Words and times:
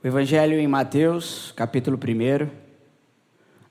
O 0.00 0.06
Evangelho 0.06 0.60
em 0.60 0.68
Mateus, 0.68 1.52
capítulo 1.56 1.98
1, 1.98 2.48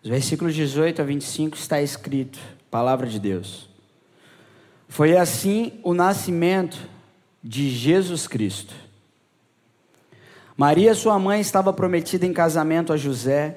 os 0.03 0.09
versículos 0.09 0.53
18 0.53 1.01
a 1.01 1.05
25 1.05 1.55
está 1.55 1.81
escrito, 1.81 2.37
palavra 2.69 3.07
de 3.07 3.17
Deus. 3.17 3.69
Foi 4.89 5.15
assim 5.15 5.79
o 5.83 5.93
nascimento 5.93 6.77
de 7.41 7.69
Jesus 7.69 8.27
Cristo. 8.27 8.75
Maria, 10.57 10.93
sua 10.95 11.17
mãe, 11.17 11.39
estava 11.39 11.71
prometida 11.71 12.25
em 12.25 12.33
casamento 12.33 12.91
a 12.91 12.97
José, 12.97 13.55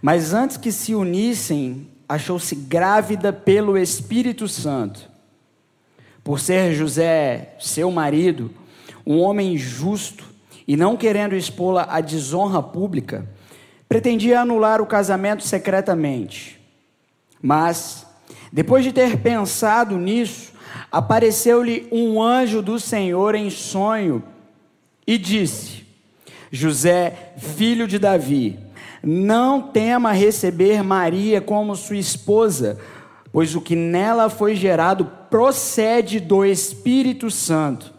mas 0.00 0.32
antes 0.32 0.56
que 0.56 0.70
se 0.70 0.94
unissem, 0.94 1.88
achou-se 2.08 2.54
grávida 2.54 3.32
pelo 3.32 3.76
Espírito 3.76 4.46
Santo. 4.46 5.10
Por 6.22 6.38
ser 6.38 6.72
José 6.72 7.56
seu 7.58 7.90
marido, 7.90 8.48
um 9.04 9.18
homem 9.18 9.58
justo, 9.58 10.35
e 10.66 10.76
não 10.76 10.96
querendo 10.96 11.36
expô-la 11.36 11.86
à 11.88 12.00
desonra 12.00 12.62
pública, 12.62 13.26
pretendia 13.88 14.40
anular 14.40 14.80
o 14.80 14.86
casamento 14.86 15.44
secretamente. 15.44 16.60
Mas, 17.40 18.06
depois 18.52 18.84
de 18.84 18.92
ter 18.92 19.18
pensado 19.18 19.96
nisso, 19.96 20.52
apareceu-lhe 20.90 21.86
um 21.92 22.20
anjo 22.20 22.60
do 22.60 22.80
Senhor 22.80 23.34
em 23.34 23.48
sonho 23.50 24.22
e 25.06 25.16
disse: 25.16 25.86
José, 26.50 27.34
filho 27.36 27.86
de 27.86 27.98
Davi, 27.98 28.58
não 29.02 29.62
tema 29.62 30.10
receber 30.10 30.82
Maria 30.82 31.40
como 31.40 31.76
sua 31.76 31.96
esposa, 31.96 32.78
pois 33.30 33.54
o 33.54 33.60
que 33.60 33.76
nela 33.76 34.28
foi 34.28 34.56
gerado 34.56 35.04
procede 35.30 36.18
do 36.18 36.44
Espírito 36.44 37.30
Santo 37.30 37.95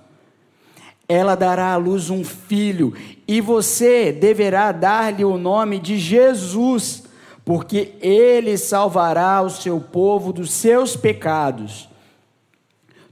ela 1.07 1.35
dará 1.35 1.73
à 1.73 1.77
luz 1.77 2.09
um 2.09 2.23
filho, 2.23 2.93
e 3.27 3.39
você 3.39 4.11
deverá 4.11 4.71
dar-lhe 4.71 5.23
o 5.23 5.37
nome 5.37 5.79
de 5.79 5.97
Jesus, 5.97 7.03
porque 7.45 7.93
ele 8.01 8.57
salvará 8.57 9.41
o 9.41 9.49
seu 9.49 9.79
povo 9.79 10.33
dos 10.33 10.51
seus 10.51 10.95
pecados. 10.97 11.87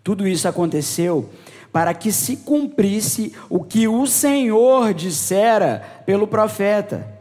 Tudo 0.04 0.28
isso 0.28 0.48
aconteceu 0.48 1.30
para 1.72 1.94
que 1.94 2.12
se 2.12 2.38
cumprisse 2.38 3.34
o 3.50 3.64
que 3.64 3.88
o 3.88 4.06
Senhor 4.06 4.94
dissera 4.94 6.04
pelo 6.06 6.28
profeta. 6.28 7.16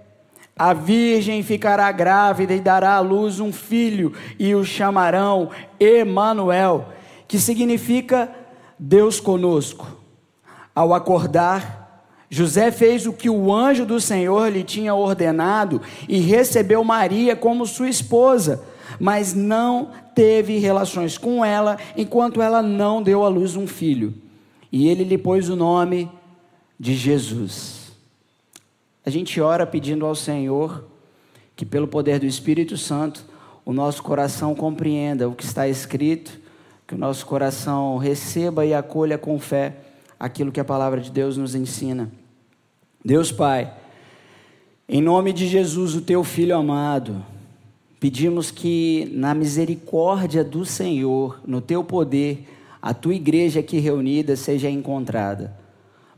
A 0.56 0.72
virgem 0.72 1.42
ficará 1.42 1.91
grávida 1.91 2.55
e 2.55 2.61
dará 2.61 2.95
à 2.95 3.00
luz 3.00 3.41
um 3.41 3.52
filho, 3.52 4.12
e 4.39 4.55
o 4.55 4.64
chamarão 4.64 5.50
Emanuel, 5.80 6.89
que 7.27 7.39
significa 7.39 8.30
Deus 8.78 9.19
conosco. 9.19 9.94
Ao 10.75 10.92
acordar, 10.92 11.84
José 12.28 12.72
fez 12.72 13.06
o 13.06 13.12
que 13.12 13.30
o 13.30 13.53
anjo 13.53 13.86
do 13.86 14.00
Senhor 14.00 14.50
lhe 14.50 14.64
tinha 14.64 14.92
ordenado 14.92 15.80
e 16.08 16.19
recebeu 16.19 16.83
Maria 16.83 17.36
como 17.36 17.64
sua 17.64 17.89
esposa, 17.89 18.64
mas 18.98 19.34
não 19.34 19.91
teve 20.17 20.58
relações 20.58 21.17
com 21.17 21.45
ela 21.45 21.78
enquanto 21.97 22.42
ela 22.42 22.61
não 22.61 23.00
deu 23.00 23.25
à 23.25 23.28
luz 23.28 23.55
um 23.55 23.69
filho. 23.69 24.14
E 24.72 24.89
ele 24.89 25.05
lhe 25.05 25.17
pôs 25.17 25.48
o 25.48 25.55
nome 25.55 26.11
de 26.78 26.95
Jesus. 26.95 27.92
A 29.06 29.11
gente 29.11 29.41
ora 29.41 29.64
pedindo 29.64 30.05
ao 30.05 30.17
Senhor 30.17 30.89
que, 31.55 31.64
pelo 31.64 31.86
poder 31.86 32.19
do 32.19 32.27
Espírito 32.27 32.77
Santo, 32.77 33.25
o 33.64 33.72
nosso 33.72 34.02
coração 34.02 34.56
compreenda 34.56 35.28
o 35.28 35.34
que 35.36 35.45
está 35.45 35.69
escrito, 35.69 36.41
que 36.84 36.97
o 36.97 36.98
nosso 36.98 37.25
coração 37.27 37.97
receba 37.97 38.67
e 38.67 38.75
acolha 38.75 39.17
com 39.17 39.39
fé 39.39 39.77
aquilo 40.25 40.50
que 40.50 40.58
a 40.58 40.64
palavra 40.64 41.03
de 41.03 41.11
Deus 41.11 41.36
nos 41.36 41.55
ensina. 41.55 42.11
Deus 43.05 43.30
Pai, 43.30 43.75
em 44.89 45.03
nome 45.03 45.34
de 45.34 45.47
Jesus, 45.47 45.94
o 45.94 46.00
teu 46.00 46.25
filho 46.25 46.56
amado, 46.56 47.22
pedimos 48.00 48.50
que 48.50 49.06
na 49.12 49.34
misericórdia 49.34 50.42
do 50.42 50.64
Senhor, 50.64 51.39
no 51.47 51.61
teu 51.61 51.85
poder, 51.85 52.48
a 52.80 52.95
tua 52.95 53.14
igreja 53.14 53.61
aqui 53.61 53.79
reunida 53.79 54.35
seja 54.35 54.70
encontrada, 54.70 55.55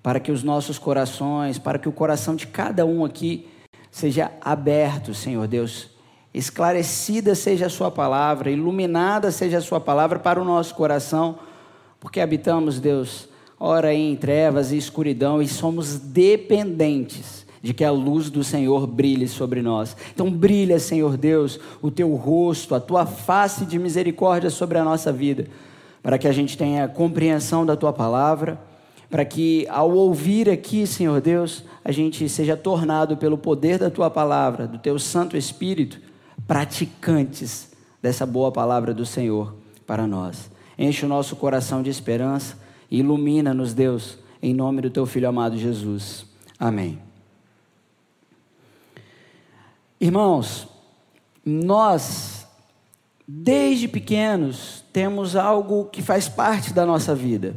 para 0.04 0.20
que 0.20 0.30
os 0.30 0.44
nossos 0.44 0.78
corações, 0.78 1.58
para 1.58 1.76
que 1.76 1.88
o 1.88 1.92
coração 1.92 2.36
de 2.36 2.46
cada 2.46 2.86
um 2.86 3.04
aqui 3.04 3.48
seja 3.90 4.30
aberto, 4.40 5.14
Senhor 5.14 5.48
Deus, 5.48 5.90
esclarecida 6.32 7.34
seja 7.34 7.66
a 7.66 7.70
Sua 7.70 7.90
palavra, 7.90 8.52
iluminada 8.52 9.32
seja 9.32 9.58
a 9.58 9.62
Sua 9.62 9.80
palavra 9.80 10.20
para 10.20 10.40
o 10.40 10.44
nosso 10.44 10.76
coração, 10.76 11.40
porque 11.98 12.20
habitamos, 12.20 12.78
Deus, 12.78 13.28
ora 13.58 13.94
em 13.94 14.14
trevas 14.16 14.72
e 14.72 14.76
escuridão 14.76 15.40
e 15.40 15.48
somos 15.48 15.98
dependentes 15.98 17.46
de 17.62 17.74
que 17.74 17.84
a 17.84 17.90
luz 17.90 18.30
do 18.30 18.44
Senhor 18.44 18.86
brilhe 18.86 19.26
sobre 19.26 19.60
nós. 19.60 19.96
Então 20.14 20.30
brilha, 20.30 20.78
Senhor 20.78 21.16
Deus, 21.16 21.58
o 21.82 21.90
teu 21.90 22.14
rosto, 22.14 22.74
a 22.74 22.80
tua 22.80 23.06
face 23.06 23.64
de 23.64 23.78
misericórdia 23.78 24.50
sobre 24.50 24.78
a 24.78 24.84
nossa 24.84 25.12
vida, 25.12 25.46
para 26.02 26.18
que 26.18 26.28
a 26.28 26.32
gente 26.32 26.56
tenha 26.56 26.86
compreensão 26.86 27.66
da 27.66 27.74
tua 27.74 27.92
palavra, 27.92 28.60
para 29.10 29.24
que 29.24 29.66
ao 29.68 29.90
ouvir 29.90 30.48
aqui, 30.48 30.86
Senhor 30.86 31.20
Deus, 31.20 31.64
a 31.84 31.90
gente 31.90 32.28
seja 32.28 32.56
tornado 32.56 33.16
pelo 33.16 33.38
poder 33.38 33.78
da 33.78 33.90
tua 33.90 34.10
palavra, 34.10 34.66
do 34.66 34.78
teu 34.78 34.98
Santo 34.98 35.36
Espírito, 35.36 36.00
praticantes 36.46 37.72
dessa 38.00 38.24
boa 38.24 38.52
palavra 38.52 38.94
do 38.94 39.06
Senhor 39.06 39.56
para 39.86 40.06
nós. 40.06 40.50
Enche 40.78 41.04
o 41.04 41.08
nosso 41.08 41.34
coração 41.34 41.82
de 41.82 41.90
esperança 41.90 42.65
Ilumina-nos, 42.90 43.74
Deus, 43.74 44.18
em 44.42 44.54
nome 44.54 44.80
do 44.80 44.90
teu 44.90 45.06
filho 45.06 45.28
amado 45.28 45.56
Jesus. 45.58 46.26
Amém. 46.58 46.98
Irmãos, 50.00 50.68
nós, 51.44 52.46
desde 53.26 53.88
pequenos, 53.88 54.84
temos 54.92 55.34
algo 55.36 55.86
que 55.86 56.02
faz 56.02 56.28
parte 56.28 56.72
da 56.72 56.84
nossa 56.84 57.14
vida: 57.14 57.56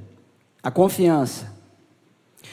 a 0.64 0.72
confiança. 0.72 1.54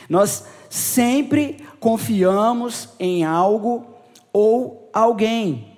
Nós 0.09 0.47
sempre 0.69 1.65
confiamos 1.81 2.91
em 2.99 3.25
algo 3.25 3.87
ou 4.33 4.89
alguém. 4.93 5.73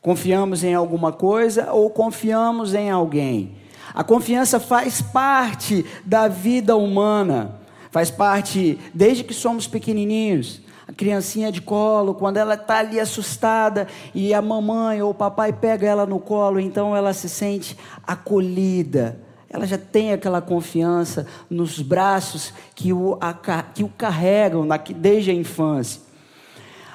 Confiamos 0.00 0.64
em 0.64 0.74
alguma 0.74 1.12
coisa 1.12 1.72
ou 1.72 1.90
confiamos 1.90 2.74
em 2.74 2.90
alguém. 2.90 3.59
A 3.94 4.04
confiança 4.04 4.60
faz 4.60 5.02
parte 5.02 5.84
da 6.04 6.28
vida 6.28 6.76
humana, 6.76 7.60
faz 7.90 8.10
parte 8.10 8.78
desde 8.94 9.24
que 9.24 9.34
somos 9.34 9.66
pequenininhos. 9.66 10.60
A 10.86 10.92
criancinha 10.92 11.52
de 11.52 11.60
colo, 11.60 12.14
quando 12.14 12.36
ela 12.36 12.54
está 12.54 12.78
ali 12.78 12.98
assustada 12.98 13.86
e 14.12 14.34
a 14.34 14.42
mamãe 14.42 15.00
ou 15.00 15.10
o 15.10 15.14
papai 15.14 15.52
pega 15.52 15.86
ela 15.86 16.04
no 16.04 16.18
colo, 16.18 16.58
então 16.58 16.96
ela 16.96 17.12
se 17.12 17.28
sente 17.28 17.76
acolhida. 18.04 19.20
Ela 19.48 19.66
já 19.66 19.78
tem 19.78 20.12
aquela 20.12 20.40
confiança 20.40 21.26
nos 21.48 21.80
braços 21.80 22.52
que 22.74 22.92
o, 22.92 23.18
a, 23.20 23.32
que 23.62 23.82
o 23.82 23.88
carregam 23.88 24.66
desde 24.96 25.30
a 25.30 25.34
infância. 25.34 26.02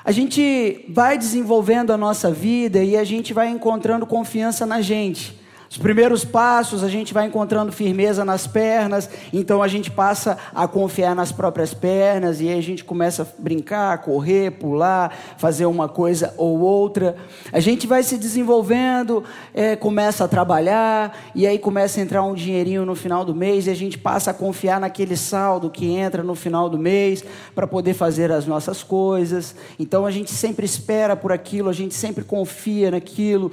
A 0.03 0.11
gente 0.11 0.85
vai 0.89 1.17
desenvolvendo 1.17 1.91
a 1.91 1.97
nossa 1.97 2.31
vida 2.31 2.84
e 2.84 2.95
a 2.95 3.03
gente 3.03 3.34
vai 3.34 3.50
encontrando 3.50 4.05
confiança 4.05 4.66
na 4.66 4.79
gente. 4.79 5.44
Os 5.75 5.81
primeiros 5.81 6.23
passos 6.23 6.85
a 6.85 6.87
gente 6.87 7.13
vai 7.13 7.25
encontrando 7.25 7.69
firmeza 7.69 8.23
nas 8.23 8.47
pernas, 8.47 9.09
então 9.33 9.61
a 9.61 9.67
gente 9.67 9.91
passa 9.91 10.37
a 10.53 10.69
confiar 10.69 11.13
nas 11.13 11.33
próprias 11.33 11.73
pernas 11.73 12.39
e 12.39 12.47
aí 12.47 12.57
a 12.57 12.63
gente 12.63 12.81
começa 12.81 13.23
a 13.23 13.25
brincar, 13.37 13.97
correr, 13.97 14.51
pular, 14.51 15.13
fazer 15.37 15.65
uma 15.65 15.89
coisa 15.89 16.33
ou 16.37 16.61
outra. 16.61 17.17
A 17.51 17.59
gente 17.59 17.87
vai 17.87 18.03
se 18.03 18.17
desenvolvendo, 18.17 19.21
é, 19.53 19.75
começa 19.75 20.23
a 20.23 20.29
trabalhar 20.29 21.13
e 21.35 21.45
aí 21.45 21.59
começa 21.59 21.99
a 21.99 22.03
entrar 22.03 22.23
um 22.23 22.33
dinheirinho 22.33 22.85
no 22.85 22.95
final 22.95 23.25
do 23.25 23.35
mês 23.35 23.67
e 23.67 23.69
a 23.69 23.75
gente 23.75 23.97
passa 23.97 24.31
a 24.31 24.33
confiar 24.33 24.79
naquele 24.79 25.17
saldo 25.17 25.69
que 25.69 25.87
entra 25.93 26.23
no 26.23 26.35
final 26.35 26.69
do 26.69 26.77
mês 26.77 27.21
para 27.53 27.67
poder 27.67 27.95
fazer 27.95 28.31
as 28.31 28.47
nossas 28.47 28.81
coisas. 28.81 29.53
Então 29.77 30.05
a 30.05 30.11
gente 30.11 30.31
sempre 30.31 30.66
espera 30.66 31.17
por 31.17 31.33
aquilo, 31.33 31.67
a 31.67 31.73
gente 31.73 31.95
sempre 31.95 32.23
confia 32.23 32.91
naquilo, 32.91 33.51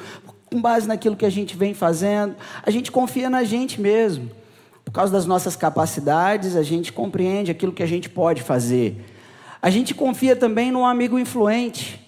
com 0.53 0.61
base 0.61 0.87
naquilo 0.87 1.17
que 1.17 1.25
a 1.25 1.31
gente 1.31 1.57
vem 1.57 1.73
fazendo, 1.73 2.37
a 2.63 2.71
gente 2.71 2.93
confia 2.93 3.31
na 3.31 3.43
gente 3.43 3.81
mesmo. 3.81 4.31
Por 4.85 4.93
causa 4.93 5.11
das 5.11 5.25
nossas 5.25 5.57
capacidades, 5.57 6.57
a 6.57 6.63
gente 6.63 6.93
compreende 6.93 7.51
aquilo 7.51 7.73
que 7.73 7.83
a 7.83 7.87
gente 7.87 8.11
pode 8.11 8.43
fazer. 8.43 9.03
A 9.63 9.71
gente 9.71 9.95
confia 9.95 10.37
também 10.37 10.71
num 10.71 10.85
amigo 10.85 11.19
influente. 11.19 12.01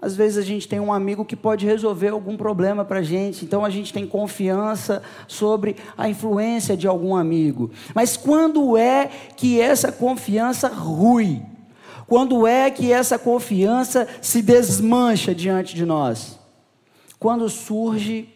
Às 0.00 0.14
vezes 0.14 0.38
a 0.38 0.42
gente 0.42 0.68
tem 0.68 0.78
um 0.78 0.92
amigo 0.92 1.24
que 1.24 1.34
pode 1.34 1.66
resolver 1.66 2.10
algum 2.10 2.36
problema 2.36 2.84
para 2.84 3.00
a 3.00 3.02
gente, 3.02 3.44
então 3.44 3.64
a 3.64 3.70
gente 3.70 3.92
tem 3.92 4.06
confiança 4.06 5.02
sobre 5.26 5.74
a 5.96 6.08
influência 6.08 6.76
de 6.76 6.86
algum 6.86 7.16
amigo. 7.16 7.72
Mas 7.92 8.16
quando 8.16 8.76
é 8.76 9.10
que 9.36 9.60
essa 9.60 9.90
confiança 9.90 10.68
rui? 10.68 11.42
Quando 12.06 12.46
é 12.46 12.70
que 12.70 12.92
essa 12.92 13.18
confiança 13.18 14.06
se 14.22 14.40
desmancha 14.40 15.34
diante 15.34 15.74
de 15.74 15.84
nós? 15.84 16.37
Quando 17.18 17.48
surge 17.48 18.28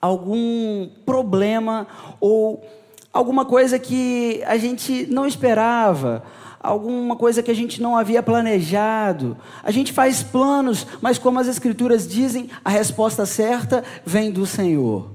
algum 0.00 0.88
problema 1.04 1.86
ou 2.20 2.64
alguma 3.12 3.44
coisa 3.44 3.78
que 3.78 4.42
a 4.46 4.56
gente 4.56 5.06
não 5.06 5.26
esperava, 5.26 6.22
alguma 6.60 7.16
coisa 7.16 7.42
que 7.42 7.50
a 7.50 7.54
gente 7.54 7.80
não 7.80 7.96
havia 7.96 8.22
planejado. 8.22 9.36
A 9.62 9.70
gente 9.70 9.92
faz 9.92 10.22
planos, 10.22 10.86
mas 11.00 11.18
como 11.18 11.38
as 11.38 11.48
Escrituras 11.48 12.06
dizem, 12.06 12.50
a 12.64 12.70
resposta 12.70 13.24
certa 13.24 13.84
vem 14.04 14.30
do 14.30 14.44
Senhor. 14.44 15.10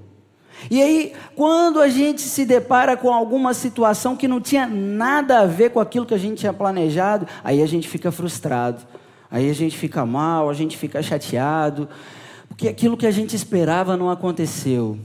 E 0.69 0.81
aí, 0.81 1.13
quando 1.35 1.79
a 1.79 1.89
gente 1.89 2.21
se 2.21 2.45
depara 2.45 2.95
com 2.95 3.11
alguma 3.11 3.53
situação 3.53 4.15
que 4.15 4.27
não 4.27 4.39
tinha 4.39 4.67
nada 4.67 5.39
a 5.39 5.45
ver 5.45 5.71
com 5.71 5.79
aquilo 5.79 6.05
que 6.05 6.13
a 6.13 6.19
gente 6.19 6.39
tinha 6.39 6.53
planejado, 6.53 7.27
aí 7.43 7.63
a 7.63 7.65
gente 7.65 7.87
fica 7.87 8.11
frustrado, 8.11 8.83
aí 9.29 9.49
a 9.49 9.53
gente 9.53 9.75
fica 9.75 10.05
mal, 10.05 10.49
a 10.49 10.53
gente 10.53 10.77
fica 10.77 11.01
chateado, 11.01 11.89
porque 12.61 12.69
aquilo 12.69 12.95
que 12.95 13.07
a 13.07 13.11
gente 13.11 13.35
esperava 13.35 13.97
não 13.97 14.07
aconteceu. 14.07 14.95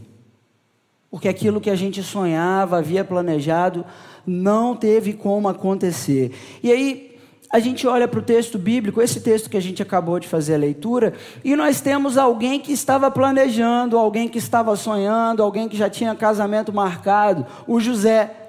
Porque 1.10 1.26
aquilo 1.26 1.58
que 1.58 1.70
a 1.70 1.74
gente 1.74 2.02
sonhava, 2.02 2.76
havia 2.76 3.02
planejado, 3.02 3.82
não 4.26 4.76
teve 4.76 5.14
como 5.14 5.48
acontecer. 5.48 6.32
E 6.62 6.70
aí, 6.70 7.18
a 7.50 7.58
gente 7.58 7.86
olha 7.86 8.06
para 8.06 8.20
o 8.20 8.22
texto 8.22 8.58
bíblico, 8.58 9.00
esse 9.00 9.22
texto 9.22 9.48
que 9.48 9.56
a 9.56 9.62
gente 9.62 9.80
acabou 9.80 10.20
de 10.20 10.28
fazer 10.28 10.56
a 10.56 10.58
leitura, 10.58 11.14
e 11.42 11.56
nós 11.56 11.80
temos 11.80 12.18
alguém 12.18 12.60
que 12.60 12.72
estava 12.72 13.10
planejando, 13.10 13.96
alguém 13.96 14.28
que 14.28 14.36
estava 14.36 14.76
sonhando, 14.76 15.42
alguém 15.42 15.66
que 15.66 15.78
já 15.78 15.88
tinha 15.88 16.14
casamento 16.14 16.74
marcado, 16.74 17.46
o 17.66 17.80
José. 17.80 18.45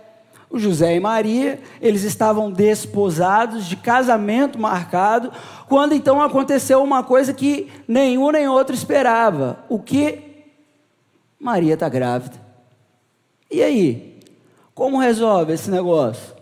O 0.49 0.57
José 0.57 0.95
e 0.95 0.99
Maria, 0.99 1.59
eles 1.81 2.03
estavam 2.03 2.49
desposados, 2.49 3.65
de 3.65 3.75
casamento 3.75 4.57
marcado, 4.57 5.31
quando 5.67 5.93
então 5.93 6.21
aconteceu 6.21 6.81
uma 6.81 7.03
coisa 7.03 7.33
que 7.33 7.69
nenhum 7.87 8.31
nem 8.31 8.47
outro 8.47 8.73
esperava. 8.73 9.59
O 9.67 9.79
que? 9.79 10.19
Maria 11.39 11.73
está 11.73 11.89
grávida. 11.89 12.35
E 13.51 13.61
aí? 13.61 14.19
Como 14.73 14.99
resolve 14.99 15.53
esse 15.53 15.69
negócio? 15.69 16.35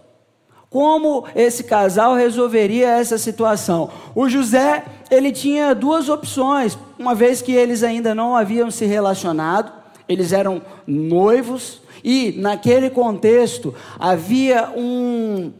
Como 0.69 1.25
esse 1.33 1.63
casal 1.63 2.15
resolveria 2.15 2.89
essa 2.89 3.17
situação? 3.17 3.89
O 4.13 4.27
José, 4.27 4.83
ele 5.09 5.31
tinha 5.31 5.73
duas 5.73 6.09
opções, 6.09 6.77
uma 6.99 7.15
vez 7.15 7.41
que 7.41 7.53
eles 7.53 7.81
ainda 7.81 8.13
não 8.13 8.35
haviam 8.35 8.69
se 8.69 8.85
relacionado, 8.85 9.71
eles 10.07 10.33
eram 10.33 10.61
noivos, 10.85 11.81
e 12.05 12.31
naquele 12.37 12.91
contexto 12.91 13.73
havia 13.97 14.69
um, 14.77 15.51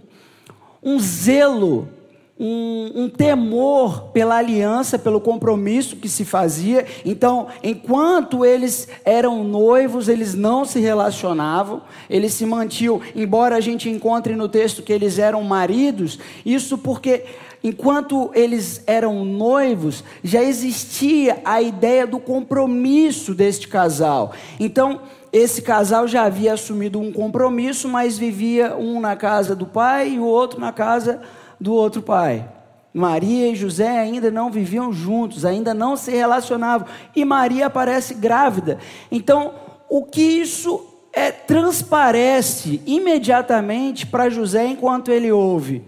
um 0.84 1.00
zelo 1.00 1.90
um, 2.38 2.92
um, 2.96 3.10
temor 3.10 4.10
pela 4.12 4.36
aliança, 4.36 5.00
pelo 5.00 5.22
compromisso 5.22 5.96
que 5.96 6.10
se 6.10 6.26
fazia. 6.26 6.86
Então, 7.04 7.48
enquanto 7.64 8.46
eles 8.46 8.88
eram 9.06 9.44
noivos, 9.44 10.08
eles 10.08 10.36
não 10.36 10.66
se 10.66 10.80
relacionavam, 10.80 11.82
eles 12.10 12.34
se 12.34 12.46
mantinham, 12.46 13.02
embora 13.16 13.56
a 13.56 13.62
gente 13.62 13.90
encontre 13.90 14.36
no 14.36 14.50
texto 14.50 14.84
que 14.84 14.94
eles 14.94 15.18
eram 15.18 15.42
maridos, 15.44 16.20
isso 16.46 16.78
porque. 16.78 17.24
Enquanto 17.64 18.30
eles 18.36 18.84
eram 18.86 19.26
noivos, 19.26 20.04
já 20.24 20.44
existia 20.44 21.42
a 21.44 21.60
ideia 21.64 22.06
do 22.06 22.20
compromisso 22.20 23.34
deste 23.34 23.68
casal. 23.68 24.34
Então, 24.60 25.02
esse 25.38 25.62
casal 25.62 26.08
já 26.08 26.24
havia 26.24 26.54
assumido 26.54 26.98
um 26.98 27.12
compromisso, 27.12 27.90
mas 27.90 28.18
vivia 28.18 28.78
um 28.78 29.02
na 29.02 29.18
casa 29.18 29.54
do 29.54 29.66
pai 29.66 30.12
e 30.12 30.20
o 30.20 30.24
outro 30.24 30.62
na 30.62 30.72
casa 30.72 31.22
do 31.60 31.74
outro 31.74 32.02
pai. 32.02 32.50
Maria 32.94 33.52
e 33.52 33.56
José 33.56 34.00
ainda 34.00 34.32
não 34.32 34.50
viviam 34.50 34.94
juntos, 34.94 35.44
ainda 35.44 35.74
não 35.74 35.98
se 35.98 36.12
relacionavam, 36.12 36.88
e 37.14 37.26
Maria 37.26 37.66
aparece 37.66 38.14
grávida. 38.14 38.80
Então, 39.12 39.54
o 39.90 40.06
que 40.06 40.22
isso 40.22 40.82
é, 41.12 41.34
transparece 41.34 42.82
imediatamente 42.86 44.08
para 44.08 44.30
José 44.30 44.66
enquanto 44.66 45.12
ele 45.12 45.34
ouve 45.34 45.84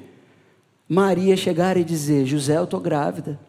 Maria 0.90 1.38
chegar 1.38 1.78
e 1.78 1.86
dizer: 1.86 2.26
José, 2.26 2.58
eu 2.58 2.66
estou 2.66 2.82
grávida. 2.82 3.40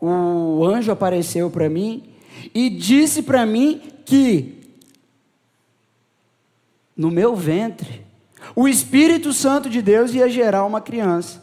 O 0.00 0.64
anjo 0.66 0.90
apareceu 0.90 1.48
para 1.50 1.68
mim 1.68 2.02
e 2.52 2.68
disse 2.68 3.22
para 3.22 3.46
mim 3.46 3.93
que 4.04 4.62
no 6.96 7.10
meu 7.10 7.34
ventre 7.34 8.04
o 8.54 8.68
Espírito 8.68 9.32
Santo 9.32 9.70
de 9.70 9.80
Deus 9.80 10.12
ia 10.14 10.28
gerar 10.28 10.64
uma 10.64 10.80
criança. 10.80 11.42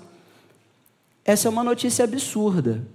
Essa 1.26 1.48
é 1.48 1.52
uma 1.52 1.64
notícia 1.64 2.06
absurda. 2.06 2.86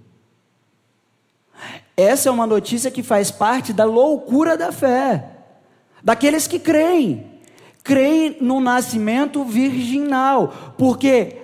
Essa 1.96 2.28
é 2.28 2.32
uma 2.32 2.46
notícia 2.46 2.90
que 2.90 3.02
faz 3.02 3.30
parte 3.30 3.72
da 3.72 3.84
loucura 3.84 4.56
da 4.56 4.70
fé, 4.70 5.30
daqueles 6.02 6.46
que 6.46 6.58
creem, 6.58 7.26
creem 7.82 8.36
no 8.40 8.60
nascimento 8.60 9.42
virginal, 9.44 10.74
porque 10.76 11.38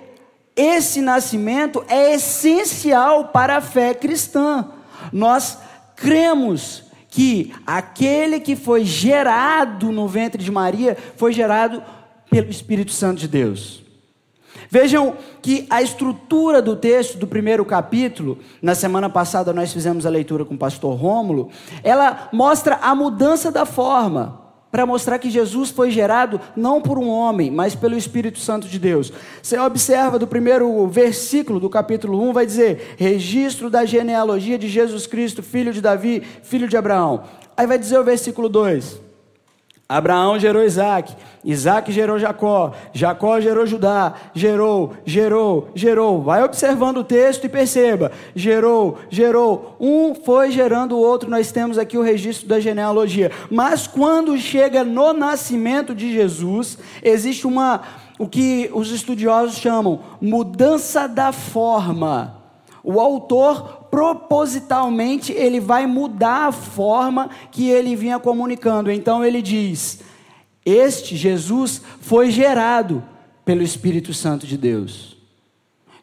esse 0.55 1.01
nascimento 1.01 1.83
é 1.87 2.13
essencial 2.13 3.29
para 3.29 3.57
a 3.57 3.61
fé 3.61 3.95
cristã. 3.95 4.69
Nós 5.11 5.57
cremos 5.95 6.83
que 7.13 7.53
aquele 7.63 8.39
que 8.39 8.55
foi 8.55 8.83
gerado 8.83 9.91
no 9.91 10.07
ventre 10.07 10.43
de 10.43 10.51
Maria 10.51 10.97
foi 11.15 11.31
gerado 11.31 11.83
pelo 12.27 12.49
Espírito 12.49 12.91
Santo 12.91 13.19
de 13.19 13.27
Deus. 13.27 13.83
Vejam 14.67 15.15
que 15.39 15.67
a 15.69 15.79
estrutura 15.83 16.59
do 16.59 16.75
texto 16.75 17.15
do 17.15 17.27
primeiro 17.27 17.63
capítulo, 17.63 18.39
na 18.59 18.73
semana 18.73 19.11
passada 19.11 19.53
nós 19.53 19.71
fizemos 19.71 20.07
a 20.07 20.09
leitura 20.09 20.43
com 20.43 20.55
o 20.55 20.57
pastor 20.57 20.95
Rômulo, 20.95 21.51
ela 21.83 22.29
mostra 22.33 22.79
a 22.81 22.95
mudança 22.95 23.51
da 23.51 23.63
forma, 23.63 24.41
para 24.73 24.87
mostrar 24.87 25.19
que 25.19 25.29
Jesus 25.29 25.69
foi 25.69 25.91
gerado 25.91 26.41
não 26.55 26.81
por 26.81 26.97
um 26.97 27.07
homem, 27.07 27.51
mas 27.51 27.75
pelo 27.75 27.95
Espírito 27.95 28.39
Santo 28.39 28.67
de 28.67 28.79
Deus. 28.79 29.13
Você 29.39 29.55
observa 29.55 30.17
do 30.17 30.25
primeiro 30.25 30.87
versículo 30.87 31.59
do 31.59 31.69
capítulo 31.69 32.19
1, 32.27 32.33
vai 32.33 32.43
dizer: 32.43 32.95
registro 32.97 33.69
da 33.69 33.85
genealogia 33.85 34.57
de 34.57 34.67
Jesus 34.67 35.05
Cristo, 35.05 35.43
filho 35.43 35.71
de 35.71 35.79
Davi, 35.79 36.23
filho 36.41 36.67
de 36.67 36.75
Abraão. 36.75 37.21
Aí 37.55 37.67
vai 37.67 37.77
dizer 37.77 37.99
o 37.99 38.03
versículo 38.03 38.49
2: 38.49 38.99
Abraão 39.93 40.39
gerou 40.39 40.63
Isaac, 40.63 41.13
Isaac 41.45 41.91
gerou 41.91 42.17
Jacó, 42.17 42.73
Jacó 42.91 43.39
gerou 43.39 43.63
Judá, 43.67 44.15
gerou, 44.33 44.93
gerou, 45.05 45.69
gerou. 45.75 46.19
Vai 46.19 46.43
observando 46.43 46.97
o 46.97 47.03
texto 47.03 47.45
e 47.45 47.49
perceba: 47.49 48.11
gerou, 48.35 48.97
gerou. 49.07 49.77
Um 49.79 50.15
foi 50.15 50.49
gerando 50.49 50.93
o 50.93 50.99
outro, 50.99 51.29
nós 51.29 51.51
temos 51.51 51.77
aqui 51.77 51.95
o 51.95 52.01
registro 52.01 52.47
da 52.47 52.59
genealogia. 52.59 53.31
Mas 53.51 53.85
quando 53.85 54.35
chega 54.35 54.83
no 54.83 55.13
nascimento 55.13 55.93
de 55.93 56.11
Jesus, 56.11 56.79
existe 57.03 57.45
uma, 57.45 57.81
o 58.17 58.27
que 58.27 58.71
os 58.73 58.89
estudiosos 58.89 59.57
chamam 59.57 59.99
mudança 60.19 61.07
da 61.07 61.31
forma. 61.31 62.42
O 62.83 62.99
autor 62.99 63.85
propositalmente 63.89 65.31
ele 65.31 65.59
vai 65.59 65.87
mudar 65.87 66.47
a 66.47 66.51
forma 66.51 67.29
que 67.49 67.69
ele 67.69 67.95
vinha 67.95 68.19
comunicando. 68.19 68.91
Então 68.91 69.23
ele 69.23 69.41
diz: 69.41 70.01
Este 70.65 71.15
Jesus 71.15 71.81
foi 72.01 72.29
gerado 72.29 73.01
pelo 73.45 73.63
Espírito 73.63 74.13
Santo 74.13 74.45
de 74.45 74.57
Deus. 74.57 75.15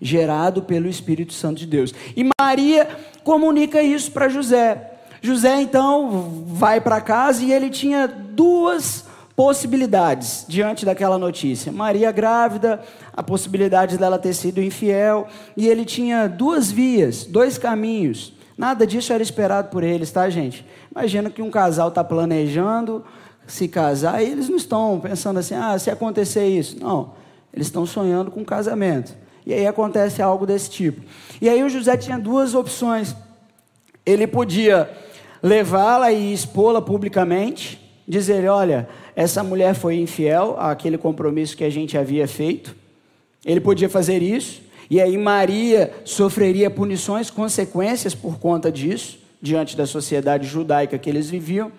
Gerado 0.01 0.63
pelo 0.63 0.89
Espírito 0.89 1.35
Santo 1.35 1.59
de 1.59 1.67
Deus. 1.67 1.93
E 2.17 2.27
Maria 2.41 2.89
comunica 3.23 3.83
isso 3.83 4.11
para 4.11 4.31
José. 4.31 4.93
José 5.21 5.61
então 5.61 6.45
vai 6.47 6.81
para 6.81 7.03
casa 7.03 7.45
e 7.45 7.53
ele 7.53 7.69
tinha 7.69 8.09
duas 8.09 9.05
possibilidades 9.41 10.45
diante 10.47 10.85
daquela 10.85 11.17
notícia. 11.17 11.73
Maria 11.73 12.13
grávida, 12.13 12.79
a 13.11 13.23
possibilidade 13.23 13.97
dela 13.97 14.19
ter 14.19 14.35
sido 14.35 14.63
infiel, 14.63 15.27
e 15.57 15.67
ele 15.67 15.87
tinha 15.87 16.29
duas 16.29 16.71
vias, 16.71 17.25
dois 17.25 17.57
caminhos. 17.57 18.35
Nada 18.59 18.87
disso 18.87 19.15
era 19.15 19.23
esperado 19.23 19.71
por 19.71 19.83
eles, 19.83 20.11
tá, 20.13 20.29
gente? 20.29 20.63
Imagina 20.95 21.31
que 21.31 21.41
um 21.41 21.51
casal 21.51 21.89
está 21.89 22.05
planejando 22.05 23.03
se 23.47 23.67
casar 23.67 24.23
e 24.23 24.27
eles 24.27 24.47
não 24.47 24.57
estão 24.57 25.01
pensando 25.01 25.39
assim, 25.39 25.55
ah, 25.55 25.79
se 25.79 25.91
acontecer 25.91 26.47
isso. 26.47 26.79
Não, 26.79 27.15
eles 27.51 27.69
estão 27.69 27.87
sonhando 27.87 28.31
com 28.31 28.41
um 28.41 28.45
casamento. 28.45 29.17
E 29.47 29.55
aí 29.55 29.67
acontece 29.67 30.21
algo 30.21 30.45
desse 30.45 30.69
tipo. 30.69 31.01
E 31.41 31.49
aí 31.49 31.63
o 31.63 31.71
José 31.71 31.97
tinha 31.97 32.19
duas 32.19 32.55
opções. 32.55 33.17
Ele 34.05 34.27
podia 34.27 34.91
levá-la 35.43 36.13
e 36.13 36.31
expô-la 36.31 36.83
publicamente, 36.83 37.81
dizer: 38.07 38.47
olha, 38.51 38.89
essa 39.21 39.45
mulher 39.45 39.75
foi 39.75 39.97
infiel 39.97 40.57
àquele 40.59 40.97
compromisso 40.97 41.55
que 41.55 41.63
a 41.63 41.69
gente 41.69 41.99
havia 41.99 42.27
feito. 42.27 42.75
Ele 43.45 43.61
podia 43.61 43.87
fazer 43.87 44.23
isso, 44.23 44.63
e 44.89 44.99
aí 44.99 45.19
Maria 45.19 45.93
sofreria 46.07 46.71
punições, 46.71 47.29
consequências 47.29 48.15
por 48.15 48.39
conta 48.39 48.73
disso, 48.73 49.19
diante 49.41 49.77
da 49.77 49.87
sociedade 49.87 50.47
judaica 50.47 50.97
que 50.97 51.11
eles 51.11 51.29
viviam. 51.29 51.71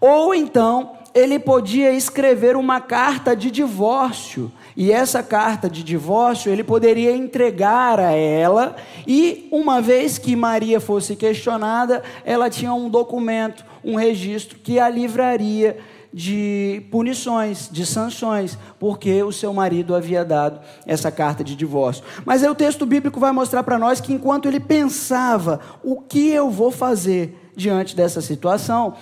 Ou 0.00 0.32
então, 0.32 0.92
ele 1.12 1.36
podia 1.40 1.90
escrever 1.90 2.54
uma 2.54 2.80
carta 2.80 3.34
de 3.34 3.50
divórcio, 3.50 4.52
e 4.76 4.92
essa 4.92 5.24
carta 5.24 5.68
de 5.68 5.82
divórcio 5.82 6.52
ele 6.52 6.62
poderia 6.62 7.10
entregar 7.10 7.98
a 7.98 8.12
ela, 8.12 8.76
e 9.04 9.48
uma 9.50 9.80
vez 9.80 10.16
que 10.16 10.36
Maria 10.36 10.78
fosse 10.78 11.16
questionada, 11.16 12.04
ela 12.24 12.48
tinha 12.48 12.72
um 12.72 12.88
documento, 12.88 13.64
um 13.82 13.96
registro 13.96 14.58
que 14.60 14.78
a 14.78 14.88
livraria 14.88 15.76
de 16.12 16.82
punições, 16.90 17.68
de 17.70 17.84
sanções, 17.84 18.58
porque 18.78 19.22
o 19.22 19.32
seu 19.32 19.52
marido 19.52 19.94
havia 19.94 20.24
dado 20.24 20.60
essa 20.86 21.10
carta 21.10 21.44
de 21.44 21.54
divórcio. 21.54 22.04
Mas 22.24 22.42
aí 22.42 22.48
o 22.48 22.54
texto 22.54 22.86
bíblico 22.86 23.20
vai 23.20 23.32
mostrar 23.32 23.62
para 23.62 23.78
nós 23.78 24.00
que 24.00 24.12
enquanto 24.12 24.46
ele 24.46 24.60
pensava, 24.60 25.60
o 25.82 26.00
que 26.00 26.30
eu 26.30 26.50
vou 26.50 26.70
fazer 26.70 27.50
diante 27.56 27.96
dessa 27.96 28.20
situação, 28.20 28.94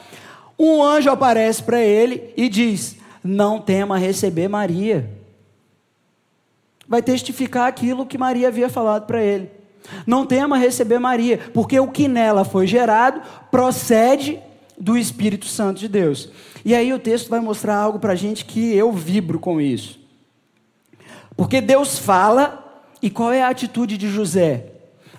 um 0.59 0.83
anjo 0.83 1.11
aparece 1.11 1.63
para 1.63 1.81
ele 1.81 2.33
e 2.37 2.49
diz: 2.49 2.97
Não 3.23 3.61
tema 3.61 3.99
receber 3.99 4.49
Maria. 4.49 5.11
Vai 6.87 7.03
testificar 7.03 7.67
aquilo 7.67 8.07
que 8.07 8.19
Maria 8.19 8.49
havia 8.49 8.69
falado 8.69 9.07
para 9.07 9.23
ele. 9.23 9.51
Não 10.07 10.25
tema 10.25 10.57
receber 10.57 10.99
Maria, 10.99 11.39
porque 11.53 11.79
o 11.79 11.89
que 11.89 12.09
nela 12.09 12.45
foi 12.45 12.67
gerado 12.67 13.21
procede 13.51 14.41
do 14.79 14.97
Espírito 14.97 15.47
Santo 15.47 15.81
de 15.81 15.89
Deus. 15.89 16.29
E 16.65 16.75
aí 16.75 16.93
o 16.93 16.99
texto 16.99 17.29
vai 17.29 17.41
mostrar 17.41 17.77
algo 17.77 17.99
para 17.99 18.13
a 18.13 18.17
gente 18.17 18.45
que 18.45 18.75
eu 18.75 18.93
vibro 18.93 19.39
com 19.39 19.61
isso. 19.61 20.01
Porque 21.37 21.61
Deus 21.61 21.99
fala, 21.99 22.83
e 23.03 23.11
qual 23.11 23.33
é 23.33 23.43
a 23.43 23.49
atitude 23.49 23.97
de 23.97 24.09
José? 24.09 24.73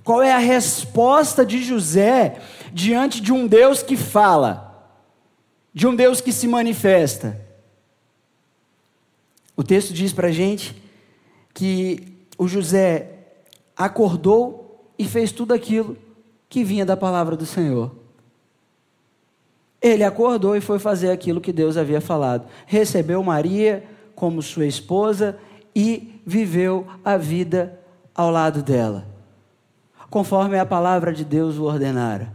Qual 0.03 0.21
é 0.21 0.31
a 0.31 0.37
resposta 0.37 1.45
de 1.45 1.63
José 1.63 2.39
diante 2.71 3.19
de 3.19 3.33
um 3.33 3.47
Deus 3.47 3.81
que 3.81 3.97
fala, 3.97 4.89
de 5.73 5.87
um 5.87 5.95
Deus 5.95 6.21
que 6.21 6.31
se 6.31 6.47
manifesta? 6.47 7.41
O 9.57 9.63
texto 9.63 9.93
diz 9.93 10.13
para 10.13 10.27
a 10.27 10.31
gente 10.31 10.81
que 11.53 12.17
o 12.37 12.47
José 12.47 13.11
acordou 13.75 14.91
e 14.97 15.05
fez 15.05 15.31
tudo 15.31 15.53
aquilo 15.53 15.97
que 16.47 16.63
vinha 16.63 16.85
da 16.85 16.95
palavra 16.95 17.35
do 17.35 17.45
Senhor. 17.45 18.04
Ele 19.85 20.03
acordou 20.03 20.55
e 20.55 20.61
foi 20.61 20.79
fazer 20.79 21.11
aquilo 21.11 21.39
que 21.39 21.53
Deus 21.53 21.77
havia 21.77 22.01
falado. 22.01 22.47
Recebeu 22.65 23.21
Maria 23.21 23.83
como 24.15 24.41
sua 24.41 24.65
esposa 24.65 25.37
e 25.75 26.19
viveu 26.25 26.87
a 27.05 27.17
vida 27.17 27.79
ao 28.15 28.31
lado 28.31 28.63
dela, 28.63 29.05
conforme 30.09 30.57
a 30.57 30.65
palavra 30.65 31.13
de 31.13 31.23
Deus 31.23 31.59
o 31.59 31.65
ordenara. 31.65 32.33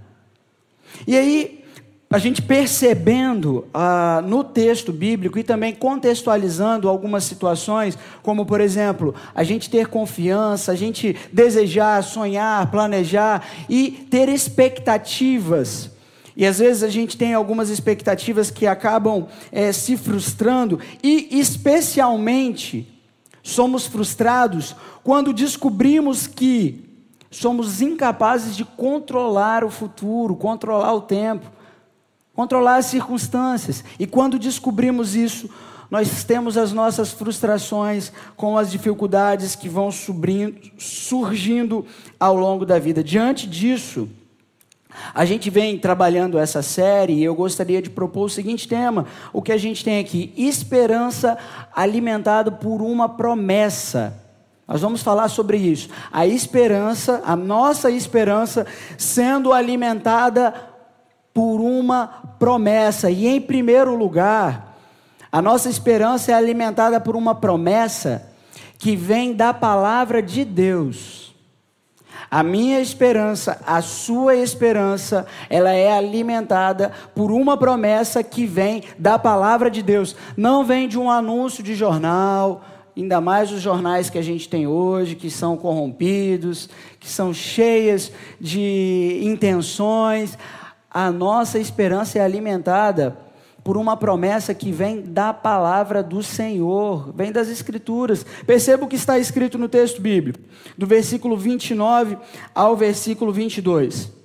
E 1.05 1.17
aí, 1.17 1.65
a 2.09 2.19
gente 2.19 2.41
percebendo 2.41 3.67
ah, 3.75 4.23
no 4.25 4.45
texto 4.45 4.93
bíblico 4.93 5.37
e 5.37 5.43
também 5.43 5.75
contextualizando 5.75 6.89
algumas 6.89 7.25
situações, 7.25 7.99
como 8.23 8.47
por 8.47 8.61
exemplo, 8.61 9.13
a 9.35 9.43
gente 9.43 9.69
ter 9.69 9.89
confiança, 9.89 10.71
a 10.71 10.77
gente 10.77 11.17
desejar, 11.33 12.01
sonhar, 12.05 12.71
planejar 12.71 13.45
e 13.69 14.07
ter 14.09 14.29
expectativas 14.29 15.90
e 16.41 16.47
às 16.47 16.59
vezes 16.59 16.83
a 16.83 16.89
gente 16.89 17.19
tem 17.19 17.35
algumas 17.35 17.69
expectativas 17.69 18.51
que 18.51 18.67
acabam 18.67 19.27
é, 19.53 19.73
se 19.73 19.95
frustrando, 19.95 20.81
e 21.03 21.39
especialmente 21.39 22.89
somos 23.43 23.87
frustrados 23.87 24.75
quando 25.05 25.35
descobrimos 25.35 26.27
que 26.27 26.83
somos 27.31 27.83
incapazes 27.83 28.57
de 28.57 28.65
controlar 28.65 29.65
o 29.65 29.71
futuro, 29.71 30.35
controlar 30.35 30.95
o 30.95 31.03
tempo, 31.03 31.45
controlar 32.35 32.77
as 32.77 32.87
circunstâncias. 32.87 33.85
E 33.99 34.07
quando 34.07 34.39
descobrimos 34.39 35.15
isso, 35.15 35.51
nós 35.91 36.25
temos 36.25 36.57
as 36.57 36.73
nossas 36.73 37.13
frustrações 37.13 38.11
com 38.35 38.57
as 38.57 38.71
dificuldades 38.71 39.55
que 39.55 39.69
vão 39.69 39.91
subindo, 39.91 40.59
surgindo 40.79 41.85
ao 42.19 42.35
longo 42.35 42.65
da 42.65 42.79
vida. 42.79 43.05
Diante 43.05 43.47
disso, 43.47 44.09
a 45.15 45.25
gente 45.25 45.51
vem 45.51 45.79
trabalhando 45.79 46.39
essa 46.39 46.63
série 46.63 47.15
e 47.15 47.25
eu 47.25 47.35
gostaria 47.35 47.81
de 47.81 47.91
propor 47.91 48.25
o 48.25 48.31
seguinte 48.31 48.69
tema: 48.69 49.07
o 49.33 49.43
que 49.43 49.53
a 49.53 49.57
gente 49.57 49.85
tem 49.85 49.99
aqui? 49.99 50.33
Esperança 50.37 51.39
alimentada 51.75 52.51
por 52.51 52.83
uma 52.83 53.09
promessa. 53.09 54.17
Nós 54.67 54.81
vamos 54.81 55.03
falar 55.03 55.29
sobre 55.29 55.57
isso. 55.57 55.89
A 56.13 56.27
esperança, 56.27 57.23
a 57.25 57.35
nossa 57.35 57.91
esperança 57.91 58.67
sendo 58.97 59.53
alimentada 59.53 60.55
por 61.35 61.61
uma 61.61 62.07
promessa. 62.39 63.11
E 63.11 63.27
em 63.27 63.41
primeiro 63.41 63.97
lugar, 63.97 64.77
a 65.33 65.43
nossa 65.43 65.69
esperança 65.69 66.31
é 66.33 66.35
alimentada 66.35 67.01
por 67.01 67.17
uma 67.17 67.35
promessa 67.35 68.31
que 68.79 68.97
vem 68.97 69.35
da 69.35 69.53
palavra 69.53 70.23
de 70.23 70.45
Deus. 70.45 71.30
A 72.31 72.45
minha 72.45 72.81
esperança, 72.81 73.61
a 73.67 73.83
sua 73.83 74.37
esperança, 74.37 75.27
ela 75.49 75.73
é 75.73 75.91
alimentada 75.91 76.93
por 77.13 77.33
uma 77.33 77.57
promessa 77.57 78.23
que 78.23 78.47
vem 78.47 78.85
da 78.97 79.19
palavra 79.19 79.69
de 79.69 79.83
Deus, 79.83 80.15
não 80.37 80.65
vem 80.65 80.87
de 80.87 80.97
um 80.97 81.11
anúncio 81.11 81.61
de 81.61 81.75
jornal, 81.75 82.63
ainda 82.97 83.21
mais 83.21 83.51
os 83.51 83.61
jornais 83.61 84.09
que 84.09 84.19
a 84.19 84.23
gente 84.23 84.49
tem 84.49 84.65
hoje, 84.67 85.17
que 85.17 85.29
são 85.29 85.57
corrompidos, 85.57 86.69
que 87.01 87.09
são 87.09 87.35
cheias 87.35 88.13
de 88.41 89.21
intenções. 89.25 90.39
A 90.89 91.11
nossa 91.11 91.59
esperança 91.59 92.19
é 92.19 92.23
alimentada 92.23 93.17
por 93.63 93.77
uma 93.77 93.97
promessa 93.97 94.55
que 94.55 94.73
vem 94.73 95.03
da 95.03 95.33
palavra 95.33 96.03
do 96.03 96.23
Senhor, 96.23 97.13
vem 97.15 97.31
das 97.31 97.49
Escrituras. 97.49 98.25
Perceba 98.47 98.85
o 98.85 98.89
que 98.89 98.97
está 98.97 99.19
escrito 99.19 99.59
no 99.59 99.69
texto 99.69 100.01
bíblico, 100.01 100.39
do 100.77 100.87
versículo 100.87 101.37
29 101.37 102.17
ao 102.55 102.77
versículo 102.77 103.33
22. 103.33 104.21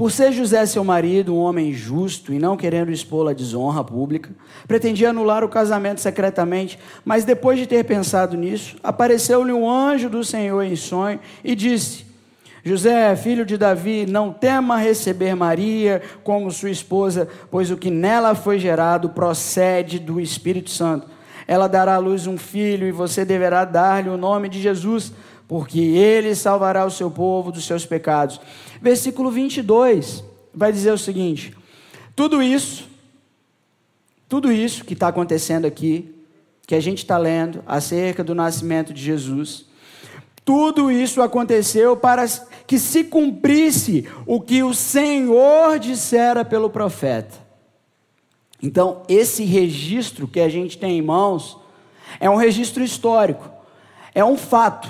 Por 0.00 0.10
ser 0.10 0.32
José 0.32 0.64
seu 0.64 0.82
marido, 0.82 1.34
um 1.34 1.38
homem 1.38 1.74
justo 1.74 2.32
e 2.32 2.38
não 2.38 2.56
querendo 2.56 2.90
expô-lo 2.90 3.28
à 3.28 3.34
desonra 3.34 3.84
pública, 3.84 4.30
pretendia 4.66 5.10
anular 5.10 5.44
o 5.44 5.48
casamento 5.48 6.00
secretamente, 6.00 6.78
mas 7.04 7.26
depois 7.26 7.58
de 7.58 7.66
ter 7.66 7.84
pensado 7.84 8.34
nisso, 8.34 8.76
apareceu-lhe 8.82 9.52
um 9.52 9.68
anjo 9.68 10.08
do 10.08 10.24
Senhor 10.24 10.62
em 10.62 10.74
sonho 10.74 11.20
e 11.44 11.54
disse: 11.54 12.09
José, 12.64 13.16
filho 13.16 13.46
de 13.46 13.56
Davi, 13.56 14.06
não 14.06 14.32
tema 14.32 14.76
receber 14.76 15.34
Maria 15.34 16.02
como 16.22 16.50
sua 16.50 16.70
esposa, 16.70 17.28
pois 17.50 17.70
o 17.70 17.76
que 17.76 17.90
nela 17.90 18.34
foi 18.34 18.58
gerado 18.58 19.10
procede 19.10 19.98
do 19.98 20.20
Espírito 20.20 20.70
Santo. 20.70 21.06
Ela 21.46 21.66
dará 21.66 21.94
à 21.94 21.98
luz 21.98 22.26
um 22.26 22.36
filho 22.36 22.86
e 22.86 22.92
você 22.92 23.24
deverá 23.24 23.64
dar-lhe 23.64 24.08
o 24.08 24.16
nome 24.16 24.48
de 24.48 24.60
Jesus, 24.60 25.12
porque 25.48 25.80
ele 25.80 26.34
salvará 26.34 26.84
o 26.84 26.90
seu 26.90 27.10
povo 27.10 27.50
dos 27.50 27.64
seus 27.64 27.86
pecados. 27.86 28.40
Versículo 28.80 29.30
22 29.30 30.22
vai 30.54 30.70
dizer 30.70 30.92
o 30.92 30.98
seguinte: 30.98 31.56
tudo 32.14 32.42
isso, 32.42 32.88
tudo 34.28 34.52
isso 34.52 34.84
que 34.84 34.92
está 34.92 35.08
acontecendo 35.08 35.66
aqui, 35.66 36.14
que 36.66 36.74
a 36.74 36.80
gente 36.80 36.98
está 36.98 37.18
lendo 37.18 37.64
acerca 37.66 38.22
do 38.22 38.34
nascimento 38.34 38.92
de 38.92 39.02
Jesus, 39.02 39.64
tudo 40.44 40.90
isso 40.90 41.20
aconteceu 41.20 41.96
para 41.96 42.24
que 42.70 42.78
se 42.78 43.02
cumprisse 43.02 44.08
o 44.24 44.40
que 44.40 44.62
o 44.62 44.72
Senhor 44.72 45.76
dissera 45.80 46.44
pelo 46.44 46.70
profeta. 46.70 47.36
Então, 48.62 49.02
esse 49.08 49.42
registro 49.44 50.28
que 50.28 50.38
a 50.38 50.48
gente 50.48 50.78
tem 50.78 50.96
em 50.96 51.02
mãos 51.02 51.58
é 52.20 52.30
um 52.30 52.36
registro 52.36 52.84
histórico, 52.84 53.50
é 54.14 54.24
um 54.24 54.36
fato. 54.36 54.88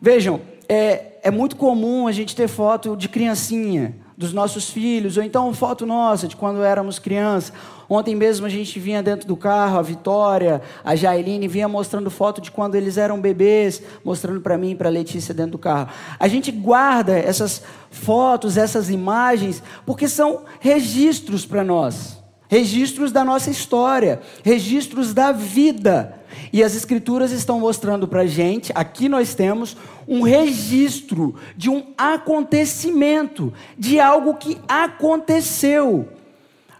Vejam, 0.00 0.40
é, 0.68 1.18
é 1.20 1.28
muito 1.32 1.56
comum 1.56 2.06
a 2.06 2.12
gente 2.12 2.36
ter 2.36 2.46
foto 2.46 2.96
de 2.96 3.08
criancinha, 3.08 3.96
dos 4.16 4.32
nossos 4.32 4.70
filhos, 4.70 5.16
ou 5.16 5.24
então 5.24 5.52
foto 5.52 5.84
nossa 5.84 6.28
de 6.28 6.36
quando 6.36 6.62
éramos 6.62 7.00
crianças. 7.00 7.52
Ontem 7.88 8.14
mesmo 8.14 8.46
a 8.46 8.48
gente 8.48 8.80
vinha 8.80 9.02
dentro 9.02 9.28
do 9.28 9.36
carro, 9.36 9.78
a 9.78 9.82
Vitória, 9.82 10.60
a 10.84 10.96
Jailine 10.96 11.46
vinha 11.46 11.68
mostrando 11.68 12.10
foto 12.10 12.40
de 12.40 12.50
quando 12.50 12.74
eles 12.74 12.96
eram 12.96 13.20
bebês, 13.20 13.80
mostrando 14.04 14.40
para 14.40 14.58
mim 14.58 14.70
e 14.70 14.74
para 14.74 14.88
a 14.88 14.92
Letícia 14.92 15.32
dentro 15.32 15.52
do 15.52 15.58
carro. 15.58 15.88
A 16.18 16.26
gente 16.26 16.50
guarda 16.50 17.16
essas 17.16 17.62
fotos, 17.90 18.56
essas 18.56 18.90
imagens, 18.90 19.62
porque 19.84 20.08
são 20.08 20.42
registros 20.58 21.46
para 21.46 21.62
nós. 21.62 22.16
Registros 22.48 23.10
da 23.10 23.24
nossa 23.24 23.50
história, 23.50 24.20
registros 24.44 25.12
da 25.12 25.32
vida. 25.32 26.14
E 26.52 26.62
as 26.62 26.76
Escrituras 26.76 27.32
estão 27.32 27.58
mostrando 27.58 28.06
para 28.06 28.20
a 28.20 28.26
gente, 28.26 28.72
aqui 28.74 29.08
nós 29.08 29.34
temos 29.34 29.76
um 30.06 30.22
registro 30.22 31.34
de 31.56 31.68
um 31.68 31.92
acontecimento, 31.98 33.52
de 33.76 33.98
algo 33.98 34.34
que 34.34 34.58
aconteceu. 34.68 36.08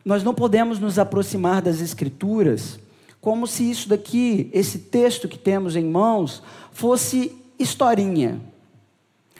Nós 0.06 0.22
não 0.22 0.32
podemos 0.32 0.78
nos 0.78 1.00
aproximar 1.00 1.60
das 1.60 1.80
Escrituras 1.80 2.78
como 3.20 3.44
se 3.44 3.68
isso 3.68 3.88
daqui, 3.88 4.48
esse 4.52 4.78
texto 4.78 5.26
que 5.26 5.36
temos 5.36 5.74
em 5.74 5.84
mãos, 5.84 6.44
fosse 6.70 7.36
historinha. 7.58 8.40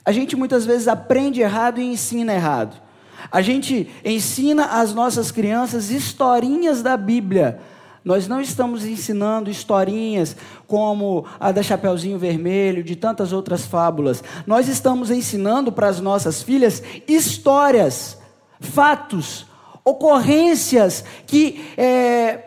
A 0.05 0.11
gente 0.11 0.35
muitas 0.35 0.67
vezes 0.67 0.89
aprende 0.89 1.41
errado 1.41 1.81
e 1.81 1.85
ensina 1.85 2.35
errado. 2.35 2.83
A 3.31 3.41
gente 3.41 3.89
ensina 4.05 4.81
às 4.81 4.93
nossas 4.93 5.31
crianças 5.31 5.93
historinhas 5.93 6.83
da 6.83 6.97
Bíblia, 6.97 7.61
nós 8.05 8.27
não 8.27 8.41
estamos 8.41 8.85
ensinando 8.85 9.49
historinhas 9.49 10.37
como 10.67 11.25
a 11.39 11.53
da 11.53 11.63
Chapeuzinho 11.63 12.19
Vermelho, 12.19 12.83
de 12.83 12.97
tantas 12.97 13.33
outras 13.33 13.65
fábulas. 13.65 14.23
Nós 14.45 14.69
estamos 14.69 15.13
ensinando 15.13 15.71
para 15.71 15.87
as 15.87 16.01
nossas 16.01 16.43
filhas 16.43 16.83
histórias, 17.07 18.19
fatos, 18.59 19.47
ocorrências 19.87 21.05
que 21.29 21.65
é, 21.79 22.41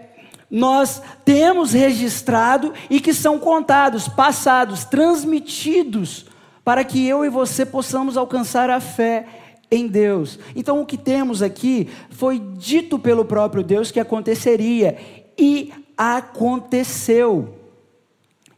nós 0.52 1.02
temos 1.24 1.72
registrado 1.72 2.74
e 2.90 3.00
que 3.00 3.14
são 3.14 3.40
contados, 3.40 4.10
passados, 4.10 4.84
transmitidos, 4.84 6.26
para 6.66 6.84
que 6.84 7.08
eu 7.08 7.24
e 7.24 7.30
você 7.30 7.66
possamos 7.66 8.18
alcançar 8.18 8.70
a 8.70 8.82
fé 8.82 9.26
em 9.72 9.88
Deus. 9.88 10.38
Então, 10.54 10.82
o 10.82 10.86
que 10.86 10.98
temos 10.98 11.42
aqui 11.42 11.88
foi 12.10 12.40
dito 12.40 13.00
pelo 13.00 13.24
próprio 13.24 13.64
Deus 13.64 13.90
que 13.90 14.02
aconteceria 14.02 14.98
e 15.38 15.72
aconteceu. 15.98 17.59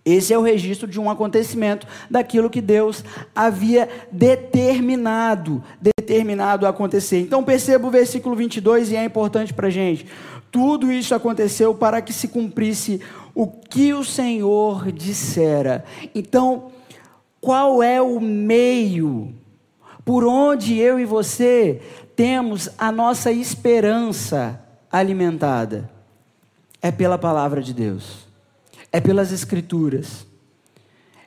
Esse 0.03 0.33
é 0.33 0.37
o 0.37 0.41
registro 0.41 0.87
de 0.87 0.99
um 0.99 1.09
acontecimento 1.09 1.85
daquilo 2.09 2.49
que 2.49 2.59
Deus 2.59 3.03
havia 3.35 3.87
determinado, 4.11 5.63
determinado 5.79 6.65
a 6.65 6.69
acontecer. 6.69 7.19
Então 7.19 7.43
perceba 7.43 7.87
o 7.87 7.91
versículo 7.91 8.35
22 8.35 8.91
e 8.91 8.95
é 8.95 9.03
importante 9.03 9.53
para 9.53 9.67
a 9.67 9.71
gente. 9.71 10.07
Tudo 10.51 10.91
isso 10.91 11.13
aconteceu 11.13 11.75
para 11.75 12.01
que 12.01 12.11
se 12.11 12.27
cumprisse 12.27 12.99
o 13.35 13.47
que 13.47 13.93
o 13.93 14.03
Senhor 14.03 14.91
dissera. 14.91 15.85
Então, 16.15 16.71
qual 17.39 17.81
é 17.81 18.01
o 18.01 18.19
meio 18.19 19.33
por 20.03 20.25
onde 20.25 20.77
eu 20.79 20.99
e 20.99 21.05
você 21.05 21.79
temos 22.15 22.69
a 22.77 22.91
nossa 22.91 23.31
esperança 23.31 24.59
alimentada? 24.91 25.89
É 26.81 26.91
pela 26.91 27.19
palavra 27.19 27.61
de 27.61 27.71
Deus 27.71 28.30
é 28.91 28.99
pelas 28.99 29.31
Escrituras, 29.31 30.25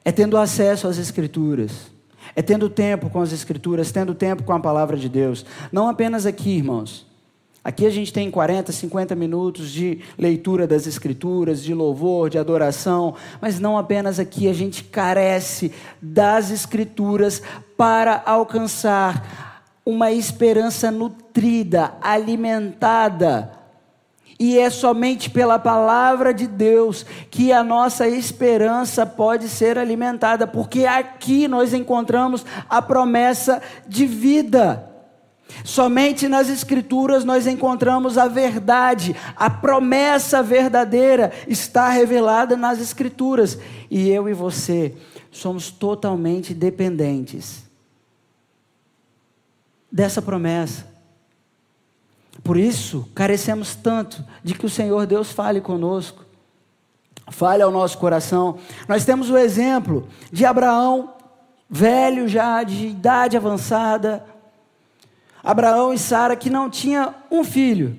é 0.04 0.12
tendo 0.12 0.36
acesso 0.36 0.86
às 0.86 0.98
Escrituras, 0.98 1.90
é 2.36 2.42
tendo 2.42 2.68
tempo 2.68 3.08
com 3.08 3.20
as 3.20 3.32
Escrituras, 3.32 3.90
tendo 3.90 4.14
tempo 4.14 4.42
com 4.42 4.52
a 4.52 4.60
palavra 4.60 4.96
de 4.96 5.08
Deus. 5.08 5.46
Não 5.72 5.88
apenas 5.88 6.26
aqui, 6.26 6.50
irmãos. 6.50 7.06
Aqui 7.62 7.86
a 7.86 7.90
gente 7.90 8.12
tem 8.12 8.30
40, 8.30 8.70
50 8.72 9.14
minutos 9.14 9.70
de 9.70 10.00
leitura 10.18 10.66
das 10.66 10.86
Escrituras, 10.86 11.62
de 11.62 11.72
louvor, 11.72 12.28
de 12.28 12.36
adoração, 12.36 13.14
mas 13.40 13.58
não 13.58 13.78
apenas 13.78 14.20
aqui, 14.20 14.48
a 14.48 14.52
gente 14.52 14.84
carece 14.84 15.72
das 16.02 16.50
Escrituras 16.50 17.40
para 17.74 18.22
alcançar 18.26 19.62
uma 19.86 20.12
esperança 20.12 20.90
nutrida, 20.90 21.94
alimentada 22.02 23.63
e 24.38 24.58
é 24.58 24.68
somente 24.68 25.30
pela 25.30 25.58
palavra 25.58 26.34
de 26.34 26.46
Deus 26.46 27.06
que 27.30 27.52
a 27.52 27.62
nossa 27.62 28.08
esperança 28.08 29.06
pode 29.06 29.48
ser 29.48 29.78
alimentada, 29.78 30.46
porque 30.46 30.86
aqui 30.86 31.46
nós 31.46 31.72
encontramos 31.72 32.44
a 32.68 32.82
promessa 32.82 33.62
de 33.86 34.06
vida. 34.06 34.90
Somente 35.62 36.26
nas 36.26 36.48
Escrituras 36.48 37.24
nós 37.24 37.46
encontramos 37.46 38.18
a 38.18 38.26
verdade, 38.26 39.14
a 39.36 39.48
promessa 39.48 40.42
verdadeira 40.42 41.32
está 41.46 41.88
revelada 41.90 42.56
nas 42.56 42.80
Escrituras. 42.80 43.58
E 43.90 44.08
eu 44.08 44.28
e 44.28 44.32
você 44.32 44.94
somos 45.30 45.70
totalmente 45.70 46.52
dependentes 46.52 47.62
dessa 49.90 50.20
promessa. 50.20 50.93
Por 52.42 52.56
isso, 52.56 53.08
carecemos 53.14 53.74
tanto 53.74 54.24
de 54.42 54.54
que 54.54 54.66
o 54.66 54.70
Senhor 54.70 55.06
Deus 55.06 55.30
fale 55.30 55.60
conosco, 55.60 56.24
fale 57.30 57.62
ao 57.62 57.70
nosso 57.70 57.98
coração. 57.98 58.58
Nós 58.88 59.04
temos 59.04 59.30
o 59.30 59.38
exemplo 59.38 60.08
de 60.30 60.44
Abraão, 60.44 61.14
velho 61.70 62.28
já, 62.28 62.62
de 62.62 62.88
idade 62.88 63.36
avançada. 63.36 64.24
Abraão 65.42 65.92
e 65.92 65.98
Sara, 65.98 66.36
que 66.36 66.50
não 66.50 66.68
tinha 66.68 67.14
um 67.30 67.44
filho, 67.44 67.98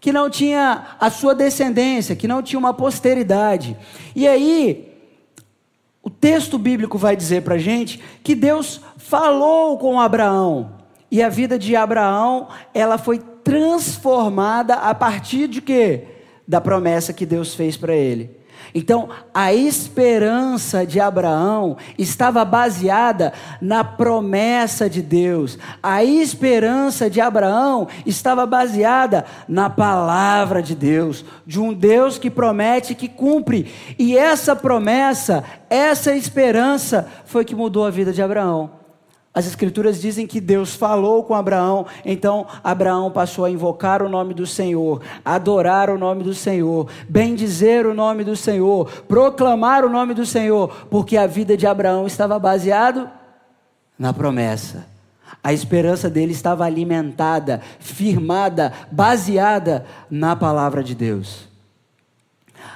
que 0.00 0.12
não 0.12 0.28
tinha 0.28 0.96
a 0.98 1.10
sua 1.10 1.34
descendência, 1.34 2.16
que 2.16 2.28
não 2.28 2.42
tinha 2.42 2.58
uma 2.58 2.74
posteridade. 2.74 3.76
E 4.14 4.26
aí, 4.26 4.92
o 6.02 6.10
texto 6.10 6.58
bíblico 6.58 6.98
vai 6.98 7.14
dizer 7.14 7.42
para 7.42 7.54
a 7.54 7.58
gente 7.58 8.02
que 8.24 8.34
Deus 8.34 8.80
falou 8.96 9.78
com 9.78 10.00
Abraão. 10.00 10.81
E 11.12 11.22
a 11.22 11.28
vida 11.28 11.58
de 11.58 11.76
Abraão, 11.76 12.48
ela 12.72 12.96
foi 12.96 13.18
transformada 13.18 14.76
a 14.76 14.94
partir 14.94 15.46
de 15.46 15.60
quê? 15.60 16.04
Da 16.48 16.58
promessa 16.58 17.12
que 17.12 17.26
Deus 17.26 17.54
fez 17.54 17.76
para 17.76 17.94
ele. 17.94 18.40
Então, 18.74 19.10
a 19.34 19.52
esperança 19.52 20.86
de 20.86 20.98
Abraão 20.98 21.76
estava 21.98 22.42
baseada 22.46 23.34
na 23.60 23.84
promessa 23.84 24.88
de 24.88 25.02
Deus. 25.02 25.58
A 25.82 26.02
esperança 26.02 27.10
de 27.10 27.20
Abraão 27.20 27.88
estava 28.06 28.46
baseada 28.46 29.26
na 29.46 29.68
palavra 29.68 30.62
de 30.62 30.74
Deus, 30.74 31.26
de 31.46 31.60
um 31.60 31.74
Deus 31.74 32.16
que 32.16 32.30
promete 32.30 32.92
e 32.92 32.96
que 32.96 33.08
cumpre. 33.08 33.70
E 33.98 34.16
essa 34.16 34.56
promessa, 34.56 35.44
essa 35.68 36.16
esperança 36.16 37.06
foi 37.26 37.44
que 37.44 37.54
mudou 37.54 37.84
a 37.84 37.90
vida 37.90 38.14
de 38.14 38.22
Abraão. 38.22 38.81
As 39.34 39.46
Escrituras 39.46 39.98
dizem 39.98 40.26
que 40.26 40.42
Deus 40.42 40.74
falou 40.74 41.24
com 41.24 41.34
Abraão, 41.34 41.86
então 42.04 42.46
Abraão 42.62 43.10
passou 43.10 43.46
a 43.46 43.50
invocar 43.50 44.02
o 44.02 44.08
nome 44.08 44.34
do 44.34 44.46
Senhor, 44.46 45.00
adorar 45.24 45.88
o 45.88 45.96
nome 45.96 46.22
do 46.22 46.34
Senhor, 46.34 46.86
bendizer 47.08 47.86
o 47.86 47.94
nome 47.94 48.24
do 48.24 48.36
Senhor, 48.36 48.90
proclamar 49.08 49.86
o 49.86 49.88
nome 49.88 50.12
do 50.12 50.26
Senhor, 50.26 50.86
porque 50.90 51.16
a 51.16 51.26
vida 51.26 51.56
de 51.56 51.66
Abraão 51.66 52.06
estava 52.06 52.38
baseada 52.38 53.10
na 53.98 54.12
promessa. 54.12 54.86
A 55.42 55.50
esperança 55.50 56.10
dele 56.10 56.32
estava 56.32 56.66
alimentada, 56.66 57.62
firmada, 57.80 58.70
baseada 58.90 59.86
na 60.10 60.36
palavra 60.36 60.84
de 60.84 60.94
Deus. 60.94 61.48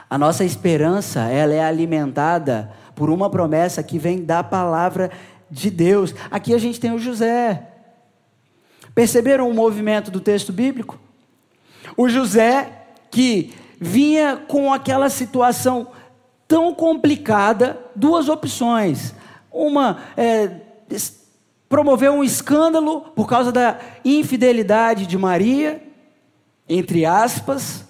A 0.09 0.17
nossa 0.17 0.43
esperança, 0.43 1.21
ela 1.29 1.53
é 1.53 1.63
alimentada 1.63 2.73
por 2.95 3.11
uma 3.11 3.29
promessa 3.29 3.83
que 3.83 3.99
vem 3.99 4.25
da 4.25 4.43
palavra 4.43 5.09
de 5.09 5.36
de 5.51 5.71
Deus. 5.71 6.15
Aqui 6.31 6.55
a 6.55 6.59
gente 6.59 6.81
tem 6.81 6.93
o 6.93 6.99
José. 6.99 7.63
Perceberam 8.95 9.49
o 9.49 9.55
movimento 9.55 10.11
do 10.11 10.21
texto 10.21 10.53
bíblico? 10.53 10.99
O 11.97 12.09
José 12.09 12.85
que 13.11 13.55
vinha 13.81 14.37
com 14.37 14.73
aquela 14.73 15.09
situação 15.09 15.89
tão 16.49 16.75
complicada, 16.75 17.79
duas 17.95 18.29
opções. 18.29 19.15
Uma 19.51 19.99
é, 20.17 20.51
promover 21.69 22.11
um 22.11 22.23
escândalo 22.23 23.01
por 23.15 23.29
causa 23.29 23.51
da 23.51 23.79
infidelidade 24.05 25.07
de 25.07 25.19
Maria, 25.19 25.83
entre 26.69 27.05
aspas, 27.05 27.85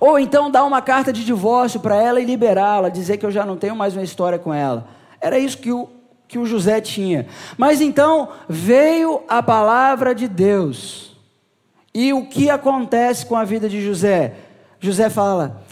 ou 0.00 0.18
então 0.18 0.50
dar 0.50 0.64
uma 0.64 0.80
carta 0.80 1.12
de 1.12 1.24
divórcio 1.24 1.80
para 1.80 1.96
ela 1.96 2.20
e 2.20 2.24
liberá-la, 2.24 2.88
dizer 2.88 3.18
que 3.18 3.26
eu 3.26 3.30
já 3.30 3.44
não 3.44 3.56
tenho 3.56 3.76
mais 3.76 3.94
uma 3.94 4.02
história 4.02 4.38
com 4.38 4.52
ela. 4.52 4.88
Era 5.20 5.38
isso 5.38 5.58
que 5.58 5.72
o 5.72 5.88
que 6.26 6.38
o 6.38 6.46
José 6.46 6.80
tinha. 6.80 7.26
Mas 7.56 7.80
então 7.80 8.30
veio 8.48 9.22
a 9.28 9.42
palavra 9.42 10.14
de 10.14 10.28
Deus. 10.28 11.16
E 11.94 12.12
o 12.12 12.26
que 12.26 12.50
acontece 12.50 13.24
com 13.24 13.36
a 13.36 13.44
vida 13.44 13.68
de 13.68 13.84
José? 13.84 14.34
José 14.80 15.08
fala: 15.08 15.62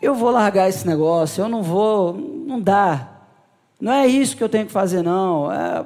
Eu 0.00 0.14
vou 0.14 0.30
largar 0.30 0.68
esse 0.68 0.86
negócio, 0.86 1.42
eu 1.42 1.48
não 1.48 1.62
vou, 1.62 2.14
não 2.14 2.60
dá. 2.60 3.08
Não 3.80 3.92
é 3.92 4.06
isso 4.06 4.36
que 4.36 4.42
eu 4.44 4.48
tenho 4.48 4.66
que 4.66 4.72
fazer, 4.72 5.02
não. 5.02 5.52
É, 5.52 5.84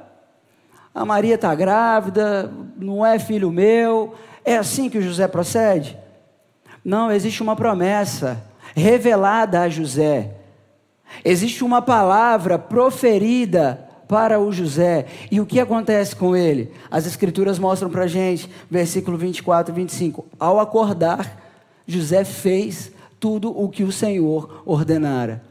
a 0.94 1.04
Maria 1.04 1.34
está 1.36 1.54
grávida, 1.54 2.52
não 2.76 3.04
é 3.04 3.18
filho 3.18 3.50
meu. 3.50 4.14
É 4.44 4.56
assim 4.56 4.88
que 4.88 4.98
o 4.98 5.02
José 5.02 5.26
procede? 5.26 5.96
Não, 6.84 7.10
existe 7.10 7.42
uma 7.42 7.56
promessa 7.56 8.42
revelada 8.74 9.60
a 9.60 9.68
José. 9.68 10.34
Existe 11.24 11.64
uma 11.64 11.82
palavra 11.82 12.58
proferida 12.58 13.89
para 14.10 14.40
o 14.40 14.50
José. 14.50 15.06
E 15.30 15.40
o 15.40 15.46
que 15.46 15.60
acontece 15.60 16.16
com 16.16 16.34
ele? 16.34 16.72
As 16.90 17.06
escrituras 17.06 17.60
mostram 17.60 17.88
para 17.88 18.02
a 18.02 18.08
gente, 18.08 18.50
versículo 18.68 19.16
24 19.16 19.72
e 19.72 19.76
25. 19.76 20.26
Ao 20.36 20.58
acordar, 20.58 21.40
José 21.86 22.24
fez 22.24 22.90
tudo 23.20 23.56
o 23.56 23.68
que 23.68 23.84
o 23.84 23.92
Senhor 23.92 24.64
ordenara. 24.66 25.44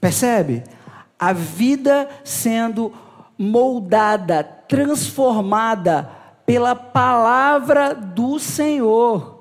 Percebe? 0.00 0.62
A 1.18 1.32
vida 1.32 2.08
sendo 2.22 2.92
moldada, 3.36 4.44
transformada 4.44 6.08
pela 6.46 6.76
palavra 6.76 7.94
do 7.94 8.38
Senhor. 8.38 9.33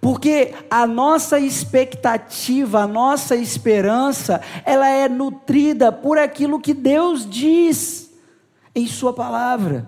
Porque 0.00 0.54
a 0.70 0.86
nossa 0.86 1.38
expectativa, 1.38 2.80
a 2.80 2.86
nossa 2.86 3.36
esperança, 3.36 4.40
ela 4.64 4.88
é 4.88 5.08
nutrida 5.08 5.92
por 5.92 6.16
aquilo 6.16 6.60
que 6.60 6.72
Deus 6.72 7.28
diz 7.28 8.10
em 8.74 8.86
Sua 8.86 9.12
palavra. 9.12 9.86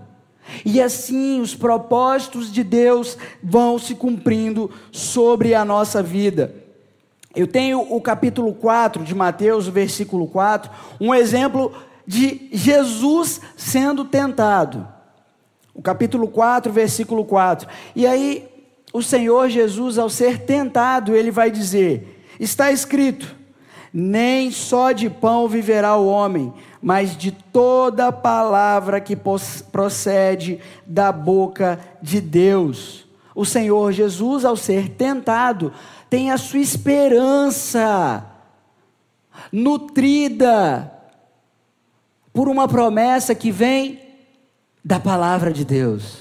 E 0.64 0.82
assim 0.82 1.40
os 1.40 1.54
propósitos 1.54 2.52
de 2.52 2.62
Deus 2.62 3.16
vão 3.42 3.78
se 3.78 3.94
cumprindo 3.94 4.70
sobre 4.90 5.54
a 5.54 5.64
nossa 5.64 6.02
vida. 6.02 6.54
Eu 7.34 7.46
tenho 7.46 7.80
o 7.80 8.00
capítulo 8.00 8.52
4 8.52 9.02
de 9.04 9.14
Mateus, 9.14 9.66
versículo 9.66 10.26
4, 10.26 10.70
um 11.00 11.14
exemplo 11.14 11.72
de 12.06 12.48
Jesus 12.52 13.40
sendo 13.56 14.04
tentado. 14.04 14.86
O 15.74 15.80
capítulo 15.80 16.28
4, 16.28 16.70
versículo 16.70 17.24
4. 17.24 17.66
E 17.96 18.06
aí, 18.06 18.51
o 18.92 19.02
Senhor 19.02 19.48
Jesus, 19.48 19.98
ao 19.98 20.10
ser 20.10 20.40
tentado, 20.40 21.14
ele 21.14 21.30
vai 21.30 21.50
dizer: 21.50 22.24
Está 22.38 22.70
escrito, 22.70 23.34
nem 23.92 24.50
só 24.50 24.92
de 24.92 25.08
pão 25.08 25.48
viverá 25.48 25.96
o 25.96 26.06
homem, 26.06 26.52
mas 26.80 27.16
de 27.16 27.30
toda 27.30 28.12
palavra 28.12 29.00
que 29.00 29.16
procede 29.70 30.60
da 30.86 31.10
boca 31.10 31.80
de 32.02 32.20
Deus. 32.20 33.06
O 33.34 33.44
Senhor 33.44 33.92
Jesus, 33.92 34.44
ao 34.44 34.56
ser 34.56 34.90
tentado, 34.90 35.72
tem 36.10 36.30
a 36.30 36.36
sua 36.36 36.58
esperança 36.58 38.26
nutrida 39.50 40.92
por 42.32 42.48
uma 42.48 42.68
promessa 42.68 43.34
que 43.34 43.50
vem 43.50 44.00
da 44.84 44.98
palavra 44.98 45.52
de 45.52 45.64
Deus, 45.64 46.18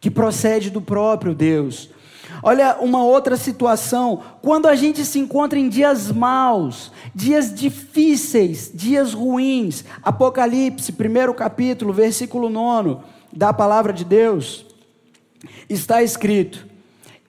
que 0.00 0.10
procede 0.10 0.70
do 0.70 0.82
próprio 0.82 1.34
Deus. 1.34 1.93
Olha 2.42 2.76
uma 2.80 3.04
outra 3.04 3.36
situação, 3.36 4.20
quando 4.42 4.66
a 4.66 4.74
gente 4.74 5.04
se 5.04 5.18
encontra 5.18 5.58
em 5.58 5.68
dias 5.68 6.10
maus, 6.10 6.92
dias 7.14 7.54
difíceis, 7.54 8.70
dias 8.74 9.12
ruins. 9.12 9.84
Apocalipse, 10.02 10.92
primeiro 10.92 11.32
capítulo, 11.34 11.92
versículo 11.92 12.48
9 12.48 12.96
da 13.32 13.52
palavra 13.52 13.92
de 13.92 14.04
Deus, 14.04 14.66
está 15.68 16.02
escrito: 16.02 16.66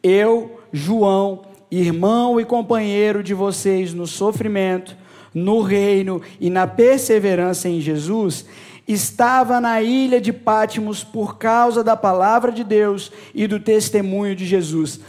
Eu, 0.03 0.60
João, 0.71 1.41
irmão 1.71 2.39
e 2.39 2.45
companheiro 2.45 3.23
de 3.23 3.34
vocês 3.34 3.93
no 3.93 4.05
sofrimento, 4.05 4.95
no 5.34 5.62
reino 5.62 6.21
e 6.39 6.49
na 6.49 6.65
perseverança 6.65 7.67
em 7.67 7.81
Jesus, 7.81 8.45
estava 8.87 9.59
na 9.59 9.81
ilha 9.81 10.21
de 10.21 10.31
Pátimos 10.31 11.03
por 11.03 11.37
causa 11.37 11.83
da 11.83 11.95
palavra 11.95 12.51
de 12.51 12.63
Deus 12.63 13.11
e 13.33 13.47
do 13.47 13.59
testemunho 13.59 14.35
de 14.35 14.45
Jesus. 14.45 14.99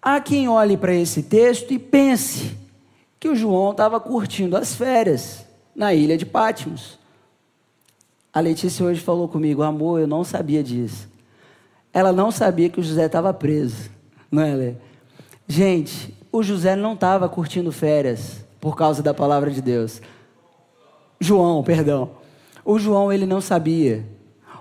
Há 0.00 0.20
quem 0.20 0.48
olhe 0.48 0.76
para 0.76 0.94
esse 0.94 1.22
texto 1.22 1.72
e 1.72 1.78
pense 1.78 2.56
que 3.18 3.28
o 3.28 3.36
João 3.36 3.72
estava 3.72 4.00
curtindo 4.00 4.56
as 4.56 4.74
férias 4.74 5.44
na 5.74 5.92
ilha 5.92 6.16
de 6.16 6.24
Pátimos. 6.24 6.98
A 8.32 8.40
Letícia 8.40 8.84
hoje 8.84 9.00
falou 9.00 9.28
comigo, 9.28 9.62
amor, 9.62 10.00
eu 10.00 10.06
não 10.06 10.22
sabia 10.22 10.62
disso. 10.62 11.08
Ela 11.92 12.12
não 12.12 12.30
sabia 12.30 12.70
que 12.70 12.78
o 12.78 12.82
José 12.82 13.06
estava 13.06 13.34
preso, 13.34 13.90
não 14.30 14.42
é, 14.42 14.54
Lê? 14.54 14.74
Gente, 15.48 16.14
o 16.30 16.42
José 16.42 16.76
não 16.76 16.94
estava 16.94 17.28
curtindo 17.28 17.72
férias 17.72 18.44
por 18.60 18.76
causa 18.76 19.02
da 19.02 19.12
palavra 19.12 19.50
de 19.50 19.60
Deus. 19.60 20.00
João, 21.18 21.62
perdão. 21.64 22.19
O 22.64 22.78
João 22.78 23.12
ele 23.12 23.26
não 23.26 23.40
sabia. 23.40 24.06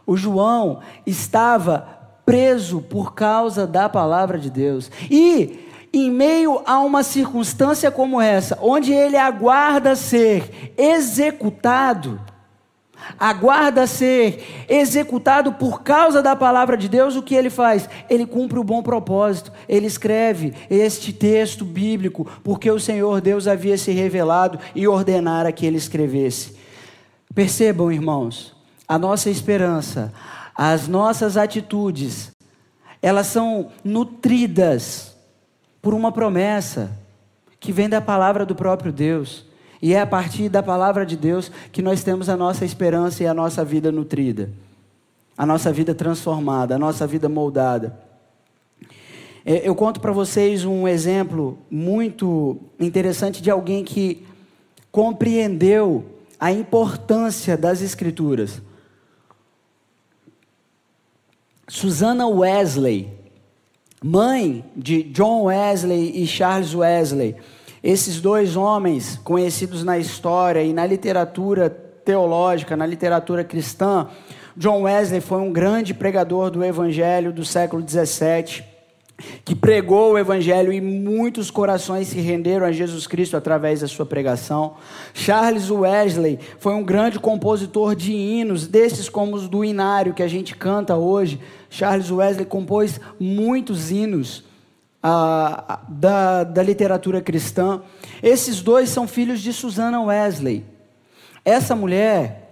O 0.05 0.17
João 0.17 0.79
estava 1.05 1.99
preso 2.25 2.81
por 2.81 3.13
causa 3.13 3.65
da 3.65 3.89
palavra 3.89 4.38
de 4.38 4.49
Deus. 4.49 4.91
E 5.09 5.67
em 5.91 6.12
meio 6.12 6.62
a 6.65 6.79
uma 6.79 7.01
circunstância 7.01 7.89
como 7.89 8.21
essa, 8.21 8.57
onde 8.62 8.93
ele 8.93 9.17
aguarda 9.17 9.95
ser 9.95 10.73
executado, 10.77 12.21
aguarda 13.17 13.88
ser 13.88 14.65
executado 14.69 15.53
por 15.53 15.81
causa 15.81 16.21
da 16.21 16.35
palavra 16.35 16.77
de 16.77 16.88
Deus, 16.88 17.15
o 17.15 17.23
que 17.23 17.33
ele 17.33 17.49
faz? 17.49 17.89
Ele 18.09 18.25
cumpre 18.25 18.59
o 18.59 18.63
bom 18.63 18.83
propósito, 18.83 19.51
ele 19.67 19.88
escreve 19.88 20.53
este 20.69 21.12
texto 21.12 21.65
bíblico, 21.65 22.27
porque 22.43 22.69
o 22.69 22.79
Senhor 22.79 23.21
Deus 23.21 23.47
havia 23.47 23.77
se 23.77 23.91
revelado 23.91 24.59
e 24.75 24.88
ordenara 24.88 25.51
que 25.51 25.65
ele 25.65 25.77
escrevesse. 25.77 26.59
Percebam, 27.34 27.92
irmãos, 27.92 28.56
a 28.88 28.98
nossa 28.98 29.30
esperança, 29.30 30.12
as 30.56 30.88
nossas 30.88 31.38
atitudes, 31.38 32.32
elas 33.02 33.28
são 33.28 33.70
nutridas 33.84 35.15
por 35.82 35.94
uma 35.94 36.12
promessa 36.12 36.92
que 37.60 37.72
vem 37.72 37.88
da 37.88 38.02
palavra 38.02 38.46
do 38.46 38.56
próprio 38.56 38.92
Deus. 38.92 39.46
E 39.82 39.94
é 39.94 40.02
a 40.02 40.08
partir 40.08 40.50
da 40.50 40.62
palavra 40.62 41.06
de 41.06 41.15
Deus 41.15 41.52
que 41.72 41.82
nós 41.82 42.04
temos 42.04 42.28
a 42.28 42.36
nossa 42.36 42.65
esperança 42.65 43.24
e 43.24 43.28
a 43.28 43.34
nossa 43.34 43.63
vida 43.63 43.92
nutrida, 43.92 44.50
a 45.38 45.46
nossa 45.46 45.72
vida 45.72 45.96
transformada, 45.96 46.76
a 46.76 46.80
nossa 46.80 47.08
vida 47.08 47.30
moldada. 47.30 47.98
É, 49.46 49.68
eu 49.68 49.74
conto 49.74 50.02
para 50.02 50.12
vocês 50.12 50.65
um 50.65 50.88
exemplo 50.88 51.58
muito 51.72 52.58
interessante 52.80 53.42
de 53.42 53.50
alguém 53.50 53.86
que 53.86 54.26
compreendeu 54.92 56.18
a 56.39 56.52
importância 56.52 57.58
das 57.58 57.82
Escrituras. 57.82 58.62
Susana 61.67 62.28
Wesley, 62.28 63.13
mãe 64.04 64.63
de 64.75 65.04
John 65.04 65.43
Wesley 65.43 66.23
e 66.23 66.25
Charles 66.25 66.73
Wesley, 66.73 67.36
esses 67.84 68.19
dois 68.19 68.56
homens, 68.56 69.19
conhecidos 69.23 69.84
na 69.84 69.97
história 69.97 70.63
e 70.63 70.73
na 70.73 70.86
literatura 70.86 71.69
teológica, 71.69 72.75
na 72.75 72.86
literatura 72.86 73.43
cristã, 73.43 74.08
John 74.58 74.82
Wesley 74.82 75.21
foi 75.21 75.39
um 75.39 75.54
grande 75.54 75.93
pregador 75.93 76.49
do 76.49 76.63
evangelho 76.63 77.32
do 77.32 77.45
século 77.45 77.82
17, 77.82 78.63
que 79.43 79.55
pregou 79.55 80.13
o 80.13 80.17
evangelho 80.17 80.71
e 80.71 80.82
muitos 80.82 81.51
corações 81.51 82.08
se 82.08 82.19
renderam 82.19 82.65
a 82.65 82.71
Jesus 82.71 83.08
Cristo 83.08 83.38
através 83.38 83.82
da 83.82 83.88
sua 83.88 84.05
pregação. 84.05 84.75
Charles 85.13 85.69
Wesley 85.69 86.39
foi 86.60 86.73
um 86.73 86.84
grande 86.84 87.19
compositor 87.19 87.95
de 87.95 88.12
hinos, 88.12 88.67
desses 88.67 89.10
como 89.10 89.36
os 89.36 89.47
do 89.47 89.63
inário 89.63 90.13
que 90.13 90.23
a 90.23 90.27
gente 90.27 90.55
canta 90.55 90.95
hoje. 90.95 91.39
Charles 91.69 92.12
Wesley 92.12 92.45
compôs 92.45 92.99
muitos 93.19 93.91
hinos 93.91 94.43
a, 95.01 95.79
da, 95.88 96.43
da 96.43 96.63
literatura 96.63 97.21
cristã. 97.21 97.82
Esses 98.21 98.62
dois 98.62 98.89
são 98.89 99.08
filhos 99.08 99.41
de 99.41 99.53
Susana 99.53 100.01
Wesley. 100.01 100.65
Essa 101.43 101.75
mulher, 101.75 102.49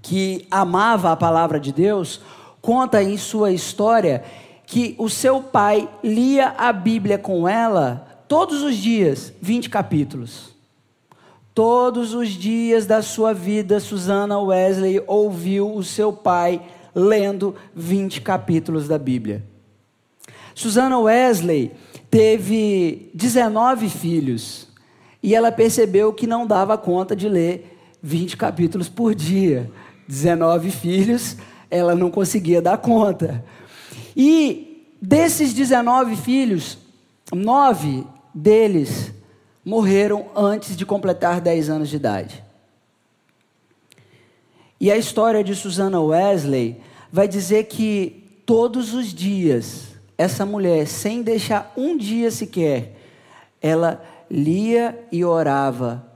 que 0.00 0.46
amava 0.50 1.12
a 1.12 1.16
palavra 1.16 1.58
de 1.58 1.72
Deus, 1.72 2.20
conta 2.60 3.02
em 3.02 3.16
sua 3.16 3.52
história 3.52 4.24
que 4.66 4.94
o 4.98 5.08
seu 5.08 5.42
pai 5.42 5.88
lia 6.02 6.54
a 6.56 6.72
Bíblia 6.72 7.18
com 7.18 7.48
ela 7.48 8.24
todos 8.28 8.62
os 8.62 8.76
dias, 8.76 9.32
20 9.40 9.68
capítulos. 9.70 10.54
Todos 11.54 12.14
os 12.14 12.30
dias 12.30 12.84
da 12.84 13.00
sua 13.00 13.32
vida, 13.32 13.78
Susana 13.78 14.38
Wesley 14.40 15.02
ouviu 15.06 15.72
o 15.72 15.84
seu 15.84 16.12
pai 16.12 16.60
lendo 16.94 17.54
20 17.74 18.22
capítulos 18.22 18.88
da 18.88 18.98
Bíblia. 18.98 19.44
Susana 20.54 20.98
Wesley 20.98 21.72
teve 22.10 23.10
19 23.14 23.88
filhos 23.88 24.68
e 25.22 25.34
ela 25.34 25.50
percebeu 25.50 26.12
que 26.12 26.26
não 26.26 26.46
dava 26.46 26.76
conta 26.78 27.14
de 27.14 27.28
ler 27.28 27.78
20 28.02 28.36
capítulos 28.36 28.88
por 28.88 29.14
dia. 29.14 29.70
19 30.06 30.70
filhos, 30.70 31.36
ela 31.70 31.94
não 31.94 32.10
conseguia 32.10 32.60
dar 32.60 32.78
conta. 32.78 33.44
E 34.16 34.86
desses 35.00 35.52
19 35.52 36.16
filhos, 36.16 36.78
nove 37.32 38.06
deles 38.34 39.12
morreram 39.64 40.26
antes 40.36 40.76
de 40.76 40.84
completar 40.84 41.40
10 41.40 41.70
anos 41.70 41.88
de 41.88 41.96
idade. 41.96 42.44
E 44.80 44.90
a 44.90 44.96
história 44.96 45.42
de 45.42 45.54
Susana 45.54 46.00
Wesley 46.00 46.80
vai 47.10 47.26
dizer 47.26 47.64
que 47.64 48.42
todos 48.44 48.92
os 48.92 49.14
dias 49.14 49.94
essa 50.16 50.46
mulher, 50.46 50.86
sem 50.86 51.22
deixar 51.22 51.72
um 51.76 51.96
dia 51.96 52.30
sequer, 52.30 52.96
ela 53.60 54.04
lia 54.30 54.98
e 55.10 55.24
orava. 55.24 56.06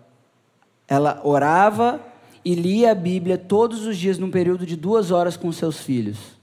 Ela 0.86 1.20
orava 1.24 2.00
e 2.44 2.54
lia 2.54 2.92
a 2.92 2.94
Bíblia 2.94 3.36
todos 3.36 3.84
os 3.84 3.96
dias, 3.96 4.18
num 4.18 4.30
período 4.30 4.64
de 4.64 4.76
duas 4.76 5.10
horas 5.10 5.36
com 5.36 5.50
seus 5.50 5.80
filhos. 5.80 6.37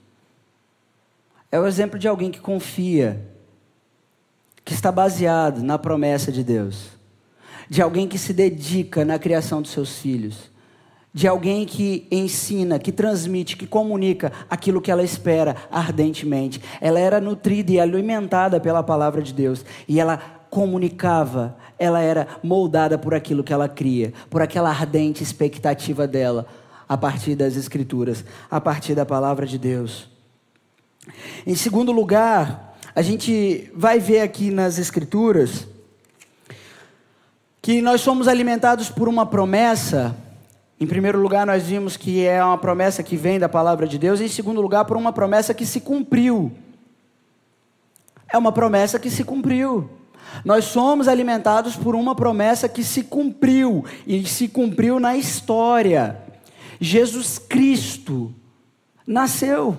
É 1.51 1.59
o 1.59 1.67
exemplo 1.67 1.97
de 1.97 2.07
alguém 2.07 2.31
que 2.31 2.39
confia, 2.39 3.25
que 4.63 4.73
está 4.73 4.91
baseado 4.91 5.61
na 5.61 5.77
promessa 5.77 6.31
de 6.31 6.43
Deus, 6.43 6.89
de 7.69 7.81
alguém 7.81 8.07
que 8.07 8.17
se 8.17 8.33
dedica 8.33 9.05
na 9.05 9.17
criação 9.17 9.61
dos 9.61 9.71
seus 9.71 9.97
filhos 9.99 10.55
de 11.15 11.29
alguém 11.29 11.65
que 11.65 12.05
ensina, 12.11 12.77
que 12.77 12.91
transmite, 12.91 13.55
que 13.55 13.65
comunica 13.65 14.33
aquilo 14.49 14.81
que 14.81 14.91
ela 14.91 15.01
espera 15.01 15.55
ardentemente. 15.71 16.61
Ela 16.81 16.99
era 16.99 17.21
nutrida 17.21 17.71
e 17.71 17.79
alimentada 17.79 18.59
pela 18.59 18.83
palavra 18.83 19.21
de 19.21 19.33
Deus 19.33 19.63
e 19.87 19.97
ela 19.97 20.17
comunicava, 20.49 21.55
ela 21.79 22.01
era 22.01 22.27
moldada 22.43 22.97
por 22.97 23.13
aquilo 23.13 23.45
que 23.45 23.53
ela 23.53 23.69
cria, 23.69 24.11
por 24.29 24.41
aquela 24.41 24.69
ardente 24.69 25.23
expectativa 25.23 26.05
dela 26.05 26.45
a 26.87 26.97
partir 26.97 27.33
das 27.33 27.55
escrituras, 27.55 28.25
a 28.51 28.59
partir 28.59 28.93
da 28.93 29.05
palavra 29.05 29.45
de 29.45 29.57
Deus. 29.57 30.14
Em 31.45 31.55
segundo 31.55 31.91
lugar, 31.91 32.77
a 32.95 33.01
gente 33.01 33.71
vai 33.75 33.99
ver 33.99 34.21
aqui 34.21 34.51
nas 34.51 34.77
escrituras 34.77 35.67
que 37.61 37.81
nós 37.81 38.01
somos 38.01 38.27
alimentados 38.27 38.89
por 38.89 39.09
uma 39.09 39.25
promessa 39.25 40.15
Em 40.77 40.85
primeiro 40.85 41.17
lugar, 41.21 41.45
nós 41.45 41.63
vimos 41.63 41.95
que 41.95 42.25
é 42.25 42.43
uma 42.43 42.57
promessa 42.57 43.01
que 43.01 43.15
vem 43.15 43.39
da 43.39 43.47
palavra 43.47 43.87
de 43.87 43.97
Deus, 43.97 44.19
em 44.19 44.27
segundo 44.27 44.59
lugar, 44.59 44.83
por 44.83 44.97
uma 44.97 45.13
promessa 45.13 45.53
que 45.53 45.65
se 45.65 45.79
cumpriu. 45.79 46.51
É 48.27 48.37
uma 48.37 48.51
promessa 48.51 48.99
que 48.99 49.09
se 49.09 49.23
cumpriu. 49.23 49.89
Nós 50.43 50.65
somos 50.65 51.07
alimentados 51.07 51.77
por 51.77 51.95
uma 51.95 52.13
promessa 52.13 52.67
que 52.67 52.83
se 52.83 53.03
cumpriu, 53.03 53.85
e 54.05 54.25
se 54.25 54.49
cumpriu 54.49 54.99
na 54.99 55.15
história. 55.15 56.21
Jesus 56.79 57.39
Cristo 57.39 58.35
nasceu. 59.07 59.77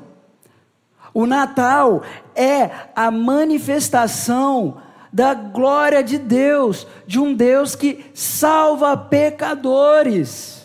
O 1.17 1.25
Natal 1.25 2.03
é 2.35 2.71
a 2.95 3.11
manifestação 3.11 4.77
da 5.11 5.33
glória 5.33 6.03
de 6.03 6.19
Deus, 6.19 6.87
de 7.07 7.19
um 7.19 7.33
Deus 7.33 7.75
que 7.75 8.05
salva 8.13 8.95
pecadores. 8.99 10.63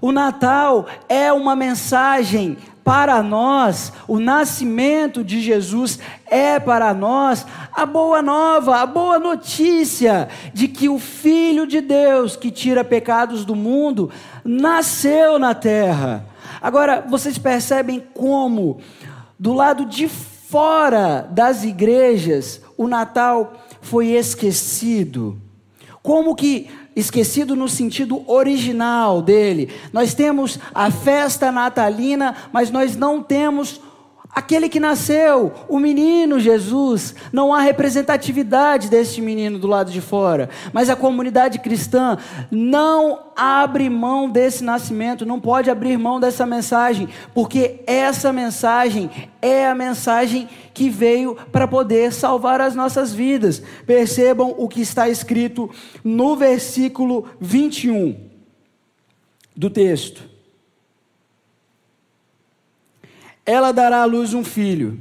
O 0.00 0.10
Natal 0.10 0.86
é 1.08 1.32
uma 1.32 1.54
mensagem 1.54 2.58
para 2.82 3.22
nós, 3.22 3.92
o 4.08 4.18
nascimento 4.18 5.22
de 5.22 5.40
Jesus 5.40 6.00
é 6.26 6.58
para 6.58 6.92
nós 6.92 7.46
a 7.72 7.86
boa 7.86 8.20
nova, 8.20 8.78
a 8.78 8.86
boa 8.86 9.20
notícia 9.20 10.28
de 10.52 10.66
que 10.66 10.88
o 10.88 10.98
Filho 10.98 11.64
de 11.64 11.80
Deus 11.80 12.34
que 12.34 12.50
tira 12.50 12.82
pecados 12.82 13.44
do 13.44 13.54
mundo 13.54 14.10
nasceu 14.44 15.38
na 15.38 15.54
terra. 15.54 16.24
Agora, 16.66 17.00
vocês 17.08 17.38
percebem 17.38 18.04
como, 18.12 18.78
do 19.38 19.52
lado 19.52 19.84
de 19.84 20.08
fora 20.08 21.20
das 21.30 21.62
igrejas, 21.62 22.60
o 22.76 22.88
Natal 22.88 23.52
foi 23.80 24.08
esquecido. 24.08 25.40
Como 26.02 26.34
que 26.34 26.68
esquecido 26.96 27.54
no 27.54 27.68
sentido 27.68 28.28
original 28.28 29.22
dele. 29.22 29.70
Nós 29.92 30.12
temos 30.12 30.58
a 30.74 30.90
festa 30.90 31.52
natalina, 31.52 32.34
mas 32.52 32.68
nós 32.68 32.96
não 32.96 33.22
temos 33.22 33.80
aquele 34.36 34.68
que 34.68 34.78
nasceu, 34.78 35.50
o 35.66 35.78
menino 35.78 36.38
Jesus. 36.38 37.14
Não 37.32 37.54
há 37.54 37.60
representatividade 37.60 38.90
deste 38.90 39.22
menino 39.22 39.58
do 39.58 39.66
lado 39.66 39.90
de 39.90 40.02
fora. 40.02 40.50
Mas 40.74 40.90
a 40.90 40.94
comunidade 40.94 41.58
cristã 41.58 42.18
não 42.50 43.30
abre 43.34 43.88
mão 43.88 44.28
desse 44.28 44.62
nascimento, 44.62 45.24
não 45.24 45.40
pode 45.40 45.70
abrir 45.70 45.96
mão 45.96 46.20
dessa 46.20 46.44
mensagem, 46.44 47.08
porque 47.32 47.80
essa 47.86 48.30
mensagem 48.30 49.10
é 49.40 49.66
a 49.66 49.74
mensagem 49.74 50.46
que 50.74 50.90
veio 50.90 51.34
para 51.50 51.66
poder 51.66 52.12
salvar 52.12 52.60
as 52.60 52.74
nossas 52.74 53.14
vidas. 53.14 53.62
Percebam 53.86 54.54
o 54.58 54.68
que 54.68 54.82
está 54.82 55.08
escrito 55.08 55.70
no 56.04 56.36
versículo 56.36 57.26
21 57.40 58.14
do 59.56 59.70
texto. 59.70 60.35
Ela 63.46 63.70
dará 63.72 64.02
à 64.02 64.04
luz 64.04 64.34
um 64.34 64.44
filho, 64.44 65.00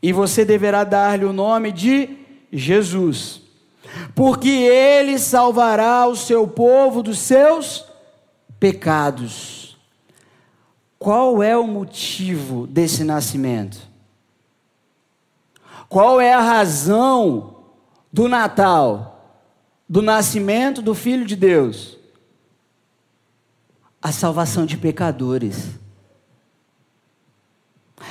e 0.00 0.12
você 0.12 0.44
deverá 0.44 0.84
dar-lhe 0.84 1.24
o 1.24 1.32
nome 1.32 1.72
de 1.72 2.16
Jesus, 2.52 3.40
porque 4.14 4.48
ele 4.50 5.18
salvará 5.18 6.06
o 6.06 6.14
seu 6.14 6.46
povo 6.46 7.02
dos 7.02 7.18
seus 7.18 7.84
pecados. 8.60 9.76
Qual 10.98 11.42
é 11.42 11.56
o 11.56 11.66
motivo 11.66 12.66
desse 12.66 13.02
nascimento? 13.02 13.88
Qual 15.88 16.20
é 16.20 16.34
a 16.34 16.40
razão 16.40 17.56
do 18.12 18.28
Natal, 18.28 19.40
do 19.88 20.02
nascimento 20.02 20.82
do 20.82 20.94
Filho 20.94 21.24
de 21.24 21.34
Deus? 21.34 21.96
A 24.02 24.12
salvação 24.12 24.66
de 24.66 24.76
pecadores 24.76 25.78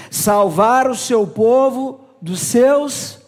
salvar 0.09 0.89
o 0.89 0.95
seu 0.95 1.25
povo 1.25 2.01
dos 2.21 2.39
seus 2.39 3.19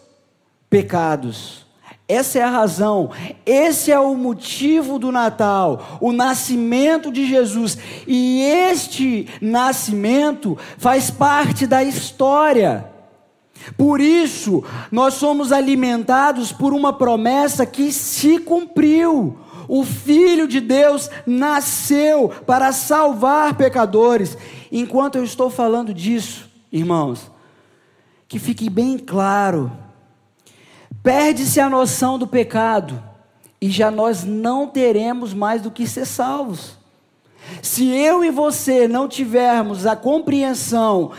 pecados. 0.69 1.65
Essa 2.08 2.39
é 2.39 2.41
a 2.41 2.50
razão, 2.50 3.12
esse 3.45 3.91
é 3.91 4.00
o 4.00 4.15
motivo 4.15 4.98
do 4.98 5.12
Natal, 5.12 6.00
o 6.02 6.12
nascimento 6.12 7.12
de 7.12 7.28
Jesus. 7.28 7.78
E 8.08 8.41
este 8.41 9.30
nascimento 9.39 10.58
faz 10.80 11.12
parte 11.12 11.67
da 11.67 11.84
história. 11.84 12.89
Por 13.78 14.02
isso, 14.02 14.63
nós 14.91 15.13
somos 15.13 15.52
alimentados 15.52 16.52
por 16.52 16.74
uma 16.74 16.91
promessa 16.91 17.63
que 17.63 17.91
se 17.91 18.39
cumpriu. 18.39 19.38
O 19.67 19.84
Filho 19.84 20.48
de 20.48 20.60
Deus 20.60 21.12
nasceu 21.28 22.30
para 22.48 22.72
salvar 22.72 23.54
pecadores. 23.54 24.36
Enquanto 24.72 25.17
eu 25.17 25.24
estou 25.24 25.52
falando 25.52 25.93
disso, 25.93 26.48
irmãos, 26.71 27.32
que 28.27 28.39
fique 28.39 28.69
bem 28.69 28.97
claro: 28.97 29.71
perde-se 31.03 31.60
a 31.60 31.69
noção 31.69 32.17
do 32.17 32.27
pecado 32.27 33.01
e 33.62 33.69
já 33.69 33.91
nós 33.91 34.23
não 34.23 34.67
teremos 34.67 35.34
mais 35.34 35.62
do 35.62 35.71
que 35.71 35.88
ser 35.88 36.05
salvos. 36.05 36.77
Se 37.62 37.88
eu 37.88 38.23
e 38.23 38.29
você 38.29 38.88
não 38.88 39.08
tivermos 39.08 39.86
a 39.86 39.95
compreensão 39.95 41.12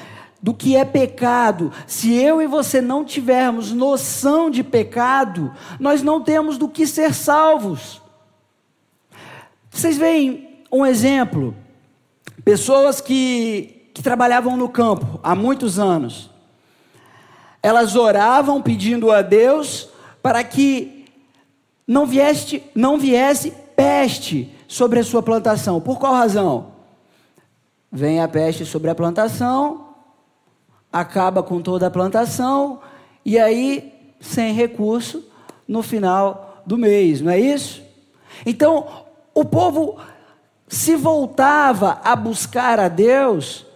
do 0.42 0.54
que 0.54 0.74
é 0.74 0.84
pecado, 0.84 1.72
se 1.86 2.14
eu 2.14 2.40
e 2.40 2.46
você 2.46 2.80
não 2.80 3.04
tivermos 3.04 3.72
noção 3.72 4.48
de 4.50 4.62
pecado, 4.62 5.52
nós 5.78 6.02
não 6.02 6.22
temos 6.22 6.56
do 6.56 6.68
que 6.68 6.86
ser 6.86 7.12
salvos. 7.12 8.00
Vocês 9.70 9.98
veem 9.98 10.64
um 10.72 10.86
exemplo: 10.86 11.54
pessoas 12.44 13.00
que 13.00 13.79
que 13.92 14.02
trabalhavam 14.02 14.56
no 14.56 14.68
campo 14.68 15.18
há 15.22 15.34
muitos 15.34 15.78
anos. 15.78 16.30
Elas 17.62 17.96
oravam 17.96 18.62
pedindo 18.62 19.10
a 19.10 19.22
Deus 19.22 19.88
para 20.22 20.42
que 20.44 21.04
não 21.86 22.06
viesse, 22.06 22.62
não 22.74 22.98
viesse 22.98 23.52
peste 23.76 24.54
sobre 24.68 25.00
a 25.00 25.04
sua 25.04 25.22
plantação. 25.22 25.80
Por 25.80 25.98
qual 25.98 26.14
razão? 26.14 26.72
Vem 27.90 28.20
a 28.20 28.28
peste 28.28 28.64
sobre 28.64 28.90
a 28.90 28.94
plantação, 28.94 29.88
acaba 30.92 31.42
com 31.42 31.60
toda 31.60 31.88
a 31.88 31.90
plantação, 31.90 32.80
e 33.24 33.38
aí, 33.38 33.92
sem 34.20 34.54
recurso, 34.54 35.24
no 35.66 35.82
final 35.82 36.62
do 36.64 36.78
mês, 36.78 37.20
não 37.20 37.32
é 37.32 37.40
isso? 37.40 37.82
Então, 38.46 38.86
o 39.34 39.44
povo 39.44 39.98
se 40.68 40.94
voltava 40.94 42.00
a 42.04 42.14
buscar 42.14 42.78
a 42.78 42.88
Deus 42.88 43.66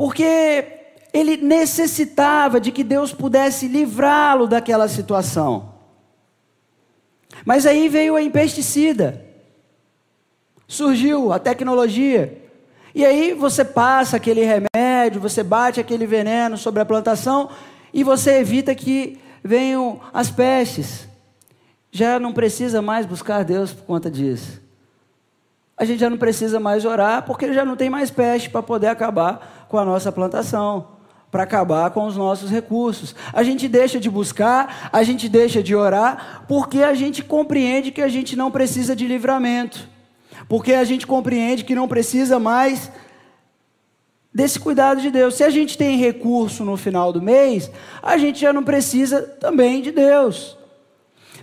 porque 0.00 0.64
ele 1.12 1.36
necessitava 1.36 2.58
de 2.58 2.72
que 2.72 2.82
Deus 2.82 3.12
pudesse 3.12 3.68
livrá-lo 3.68 4.46
daquela 4.46 4.88
situação. 4.88 5.74
Mas 7.44 7.66
aí 7.66 7.86
veio 7.86 8.16
a 8.16 8.30
pesticida. 8.30 9.22
Surgiu 10.66 11.30
a 11.34 11.38
tecnologia. 11.38 12.42
E 12.94 13.04
aí 13.04 13.34
você 13.34 13.62
passa 13.62 14.16
aquele 14.16 14.40
remédio, 14.42 15.20
você 15.20 15.42
bate 15.42 15.78
aquele 15.78 16.06
veneno 16.06 16.56
sobre 16.56 16.80
a 16.80 16.86
plantação 16.86 17.50
e 17.92 18.02
você 18.02 18.38
evita 18.38 18.74
que 18.74 19.20
venham 19.44 20.00
as 20.14 20.30
pestes. 20.30 21.06
Já 21.92 22.18
não 22.18 22.32
precisa 22.32 22.80
mais 22.80 23.04
buscar 23.04 23.44
Deus 23.44 23.74
por 23.74 23.84
conta 23.84 24.10
disso. 24.10 24.62
A 25.76 25.84
gente 25.84 26.00
já 26.00 26.08
não 26.08 26.16
precisa 26.16 26.58
mais 26.58 26.86
orar 26.86 27.26
porque 27.26 27.52
já 27.52 27.66
não 27.66 27.76
tem 27.76 27.90
mais 27.90 28.10
peste 28.10 28.48
para 28.48 28.62
poder 28.62 28.86
acabar 28.86 29.59
com 29.70 29.78
a 29.78 29.84
nossa 29.84 30.10
plantação, 30.10 30.88
para 31.30 31.44
acabar 31.44 31.92
com 31.92 32.04
os 32.04 32.16
nossos 32.16 32.50
recursos. 32.50 33.14
A 33.32 33.44
gente 33.44 33.68
deixa 33.68 34.00
de 34.00 34.10
buscar, 34.10 34.90
a 34.92 35.04
gente 35.04 35.28
deixa 35.28 35.62
de 35.62 35.76
orar, 35.76 36.44
porque 36.48 36.82
a 36.82 36.92
gente 36.92 37.22
compreende 37.22 37.92
que 37.92 38.02
a 38.02 38.08
gente 38.08 38.34
não 38.34 38.50
precisa 38.50 38.96
de 38.96 39.06
livramento, 39.06 39.88
porque 40.48 40.74
a 40.74 40.82
gente 40.82 41.06
compreende 41.06 41.62
que 41.62 41.74
não 41.74 41.86
precisa 41.86 42.40
mais 42.40 42.90
desse 44.34 44.58
cuidado 44.58 45.00
de 45.00 45.08
Deus. 45.08 45.36
Se 45.36 45.44
a 45.44 45.50
gente 45.50 45.78
tem 45.78 45.96
recurso 45.96 46.64
no 46.64 46.76
final 46.76 47.12
do 47.12 47.22
mês, 47.22 47.70
a 48.02 48.18
gente 48.18 48.40
já 48.40 48.52
não 48.52 48.64
precisa 48.64 49.22
também 49.22 49.82
de 49.82 49.92
Deus. 49.92 50.58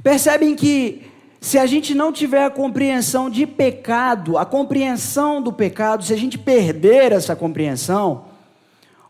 Percebem 0.03 0.53
que 0.53 1.09
se 1.39 1.57
a 1.57 1.65
gente 1.65 1.93
não 1.93 2.11
tiver 2.11 2.43
a 2.43 2.49
compreensão 2.49 3.29
de 3.29 3.45
pecado, 3.45 4.37
a 4.37 4.45
compreensão 4.45 5.41
do 5.41 5.53
pecado, 5.53 6.03
se 6.03 6.13
a 6.13 6.17
gente 6.17 6.37
perder 6.37 7.11
essa 7.11 7.35
compreensão, 7.35 8.25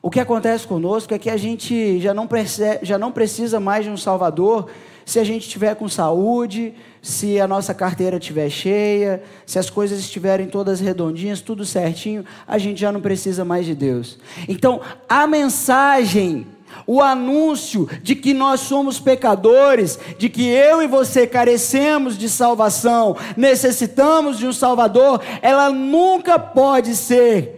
o 0.01 0.09
que 0.09 0.19
acontece 0.19 0.67
conosco 0.67 1.13
é 1.13 1.19
que 1.19 1.29
a 1.29 1.37
gente 1.37 1.99
já 1.99 2.13
não, 2.13 2.27
percebe, 2.27 2.85
já 2.85 2.97
não 2.97 3.11
precisa 3.11 3.59
mais 3.59 3.85
de 3.85 3.91
um 3.91 3.97
Salvador 3.97 4.69
se 5.05 5.19
a 5.19 5.23
gente 5.23 5.43
estiver 5.43 5.73
com 5.75 5.87
saúde, 5.87 6.73
se 7.01 7.39
a 7.39 7.47
nossa 7.47 7.73
carteira 7.73 8.17
estiver 8.17 8.49
cheia, 8.49 9.23
se 9.45 9.57
as 9.57 9.69
coisas 9.69 9.99
estiverem 9.99 10.47
todas 10.47 10.81
redondinhas, 10.81 11.39
tudo 11.39 11.65
certinho, 11.65 12.25
a 12.45 12.57
gente 12.57 12.81
já 12.81 12.91
não 12.91 12.99
precisa 12.99 13.45
mais 13.45 13.65
de 13.65 13.73
Deus. 13.73 14.19
Então, 14.49 14.81
a 15.07 15.25
mensagem 15.25 16.45
o 16.85 17.01
anúncio 17.01 17.89
de 18.01 18.15
que 18.15 18.33
nós 18.33 18.61
somos 18.61 18.99
pecadores, 18.99 19.99
de 20.17 20.29
que 20.29 20.47
eu 20.47 20.81
e 20.81 20.87
você 20.87 21.27
carecemos 21.27 22.17
de 22.17 22.29
salvação, 22.29 23.15
necessitamos 23.35 24.37
de 24.37 24.47
um 24.47 24.53
Salvador, 24.53 25.21
ela 25.41 25.69
nunca 25.69 26.39
pode 26.39 26.95
ser 26.95 27.57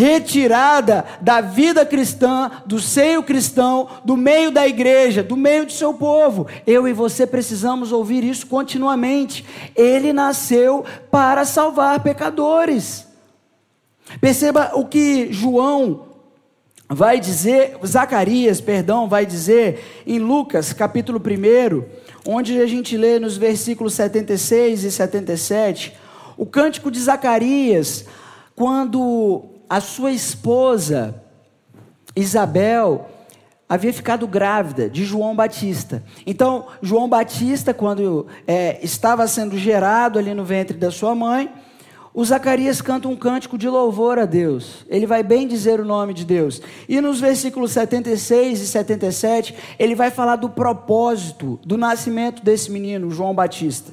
retirada 0.00 1.04
da 1.20 1.42
vida 1.42 1.84
cristã, 1.84 2.50
do 2.64 2.80
seio 2.80 3.22
cristão, 3.22 3.86
do 4.02 4.16
meio 4.16 4.50
da 4.50 4.66
igreja, 4.66 5.22
do 5.22 5.36
meio 5.36 5.66
do 5.66 5.72
seu 5.72 5.92
povo. 5.92 6.46
Eu 6.66 6.88
e 6.88 6.92
você 6.92 7.26
precisamos 7.26 7.92
ouvir 7.92 8.24
isso 8.24 8.46
continuamente. 8.46 9.44
Ele 9.76 10.12
nasceu 10.12 10.84
para 11.10 11.44
salvar 11.44 12.00
pecadores. 12.00 13.06
Perceba 14.20 14.72
o 14.74 14.86
que 14.86 15.30
João 15.30 16.09
vai 16.92 17.20
dizer, 17.20 17.78
Zacarias, 17.86 18.60
perdão, 18.60 19.08
vai 19.08 19.24
dizer 19.24 20.02
em 20.04 20.18
Lucas, 20.18 20.72
capítulo 20.72 21.20
1, 21.20 21.84
onde 22.26 22.60
a 22.60 22.66
gente 22.66 22.96
lê 22.96 23.20
nos 23.20 23.36
versículos 23.36 23.94
76 23.94 24.82
e 24.82 24.90
77, 24.90 25.96
o 26.36 26.44
cântico 26.44 26.90
de 26.90 26.98
Zacarias, 26.98 28.06
quando 28.56 29.44
a 29.68 29.80
sua 29.80 30.10
esposa 30.10 31.22
Isabel 32.16 33.08
havia 33.68 33.92
ficado 33.92 34.26
grávida 34.26 34.90
de 34.90 35.04
João 35.04 35.36
Batista. 35.36 36.02
Então, 36.26 36.66
João 36.82 37.08
Batista, 37.08 37.72
quando 37.72 38.26
é, 38.48 38.80
estava 38.82 39.28
sendo 39.28 39.56
gerado 39.56 40.18
ali 40.18 40.34
no 40.34 40.44
ventre 40.44 40.76
da 40.76 40.90
sua 40.90 41.14
mãe, 41.14 41.52
o 42.12 42.24
Zacarias 42.24 42.82
canta 42.82 43.06
um 43.06 43.14
cântico 43.14 43.56
de 43.56 43.68
louvor 43.68 44.18
a 44.18 44.24
Deus. 44.24 44.84
Ele 44.88 45.06
vai 45.06 45.22
bem 45.22 45.46
dizer 45.46 45.80
o 45.80 45.84
nome 45.84 46.12
de 46.12 46.24
Deus. 46.24 46.60
E 46.88 47.00
nos 47.00 47.20
versículos 47.20 47.70
76 47.70 48.60
e 48.60 48.66
77, 48.66 49.54
ele 49.78 49.94
vai 49.94 50.10
falar 50.10 50.36
do 50.36 50.50
propósito 50.50 51.60
do 51.64 51.78
nascimento 51.78 52.42
desse 52.42 52.70
menino, 52.70 53.10
João 53.10 53.32
Batista. 53.32 53.92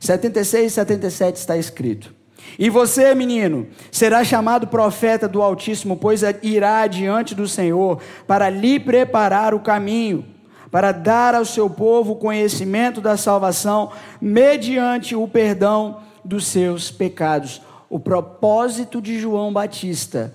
76 0.00 0.72
e 0.72 0.74
77 0.74 1.36
está 1.36 1.56
escrito: 1.56 2.14
E 2.58 2.70
você, 2.70 3.14
menino, 3.14 3.66
será 3.92 4.24
chamado 4.24 4.66
profeta 4.66 5.28
do 5.28 5.42
Altíssimo, 5.42 5.98
pois 5.98 6.22
irá 6.42 6.86
diante 6.86 7.34
do 7.34 7.46
Senhor 7.46 8.00
para 8.26 8.48
lhe 8.48 8.80
preparar 8.80 9.52
o 9.52 9.60
caminho, 9.60 10.24
para 10.70 10.92
dar 10.92 11.34
ao 11.34 11.44
seu 11.44 11.68
povo 11.68 12.12
o 12.12 12.16
conhecimento 12.16 13.02
da 13.02 13.18
salvação, 13.18 13.92
mediante 14.18 15.14
o 15.14 15.28
perdão 15.28 16.00
dos 16.24 16.46
seus 16.46 16.90
pecados. 16.90 17.60
O 17.88 17.98
propósito 18.00 19.00
de 19.00 19.18
João 19.18 19.52
Batista 19.52 20.32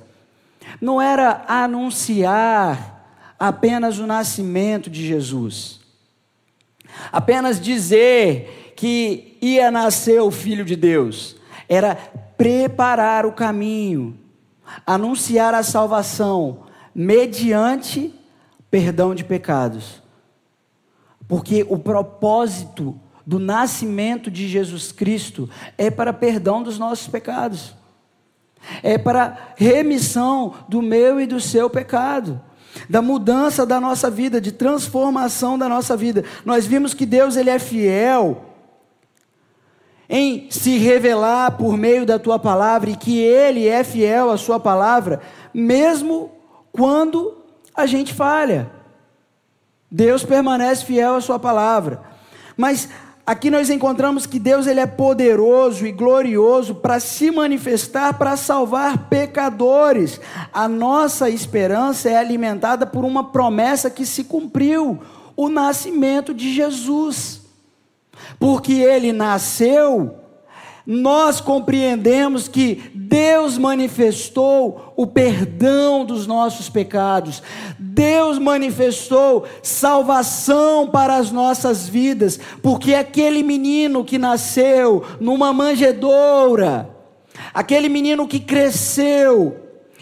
não 0.79 1.01
era 1.01 1.43
anunciar 1.47 3.33
apenas 3.39 3.99
o 3.99 4.05
nascimento 4.05 4.89
de 4.89 5.05
Jesus, 5.07 5.79
apenas 7.11 7.59
dizer 7.59 8.73
que 8.75 9.37
ia 9.41 9.71
nascer 9.71 10.21
o 10.21 10.31
Filho 10.31 10.65
de 10.65 10.75
Deus, 10.75 11.35
era 11.67 11.95
preparar 12.37 13.25
o 13.25 13.31
caminho, 13.31 14.17
anunciar 14.85 15.53
a 15.53 15.63
salvação 15.63 16.63
mediante 16.93 18.13
perdão 18.69 19.15
de 19.15 19.23
pecados. 19.23 20.01
Porque 21.27 21.65
o 21.69 21.77
propósito 21.77 22.99
do 23.29 23.37
nascimento 23.37 24.31
de 24.31 24.47
Jesus 24.47 24.91
Cristo 24.91 25.47
é 25.77 25.91
para 25.91 26.11
perdão 26.11 26.63
dos 26.63 26.79
nossos 26.79 27.07
pecados, 27.07 27.75
é 28.81 28.97
para 28.97 29.53
remissão 29.55 30.55
do 30.67 30.81
meu 30.81 31.21
e 31.21 31.27
do 31.27 31.39
seu 31.39 31.69
pecado, 31.69 32.41
da 32.89 33.03
mudança 33.03 33.67
da 33.67 33.79
nossa 33.79 34.09
vida, 34.09 34.41
de 34.41 34.51
transformação 34.51 35.59
da 35.59 35.69
nossa 35.69 35.95
vida. 35.95 36.25
Nós 36.43 36.65
vimos 36.65 36.95
que 36.95 37.05
Deus 37.05 37.35
ele 37.35 37.51
é 37.51 37.59
fiel 37.59 38.45
em 40.09 40.49
se 40.49 40.79
revelar 40.79 41.51
por 41.51 41.77
meio 41.77 42.07
da 42.07 42.17
tua 42.17 42.39
palavra 42.39 42.89
e 42.89 42.95
que 42.95 43.19
ele 43.19 43.67
é 43.67 43.83
fiel 43.83 44.31
à 44.31 44.37
sua 44.39 44.59
palavra, 44.59 45.21
mesmo 45.53 46.31
quando 46.71 47.37
a 47.75 47.85
gente 47.85 48.11
falha. 48.11 48.71
Deus 49.91 50.23
permanece 50.23 50.83
fiel 50.83 51.13
à 51.13 51.21
sua 51.21 51.37
palavra. 51.37 52.09
Mas 52.57 52.89
Aqui 53.29 53.51
nós 53.51 53.69
encontramos 53.69 54.25
que 54.25 54.39
Deus 54.39 54.65
ele 54.65 54.79
é 54.79 54.87
poderoso 54.87 55.85
e 55.85 55.91
glorioso 55.91 56.73
para 56.73 56.99
se 56.99 57.29
manifestar 57.29 58.15
para 58.15 58.35
salvar 58.35 59.07
pecadores. 59.07 60.19
A 60.51 60.67
nossa 60.67 61.29
esperança 61.29 62.09
é 62.09 62.17
alimentada 62.17 62.87
por 62.87 63.05
uma 63.05 63.25
promessa 63.25 63.87
que 63.87 64.03
se 64.03 64.23
cumpriu, 64.23 64.97
o 65.35 65.47
nascimento 65.47 66.33
de 66.33 66.51
Jesus. 66.51 67.41
Porque 68.39 68.73
ele 68.73 69.13
nasceu 69.13 70.15
nós 70.91 71.39
compreendemos 71.39 72.47
que 72.47 72.91
Deus 72.95 73.59
manifestou 73.59 74.91
o 74.97 75.05
perdão 75.05 76.03
dos 76.03 76.25
nossos 76.25 76.67
pecados, 76.67 77.43
Deus 77.77 78.39
manifestou 78.39 79.45
salvação 79.61 80.87
para 80.87 81.15
as 81.17 81.31
nossas 81.31 81.87
vidas, 81.87 82.39
porque 82.63 82.95
aquele 82.95 83.43
menino 83.43 84.03
que 84.03 84.17
nasceu 84.17 85.05
numa 85.19 85.53
manjedoura, 85.53 86.89
aquele 87.53 87.87
menino 87.87 88.27
que 88.27 88.39
cresceu, 88.39 89.57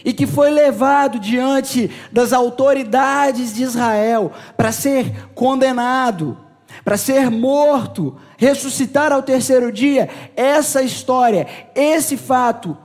e 0.06 0.14
que 0.14 0.26
foi 0.26 0.50
levado 0.52 1.20
diante 1.20 1.92
das 2.14 2.32
autoridades 2.32 3.54
de 3.54 3.64
Israel 3.64 4.32
para 4.56 4.72
ser 4.72 5.28
condenado, 5.36 6.47
para 6.88 6.96
ser 6.96 7.30
morto, 7.30 8.16
ressuscitar 8.38 9.12
ao 9.12 9.22
terceiro 9.22 9.74
dia, 9.74 10.10
essa 10.38 10.82
história, 10.82 11.46
esse 11.76 12.16
fato 12.16 12.78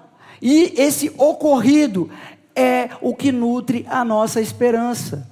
e 0.43 0.75
esse 0.77 1.13
ocorrido 1.17 2.11
é 2.53 2.89
o 3.01 3.15
que 3.15 3.31
nutre 3.31 3.87
a 3.89 4.05
nossa 4.05 4.41
esperança. 4.41 5.31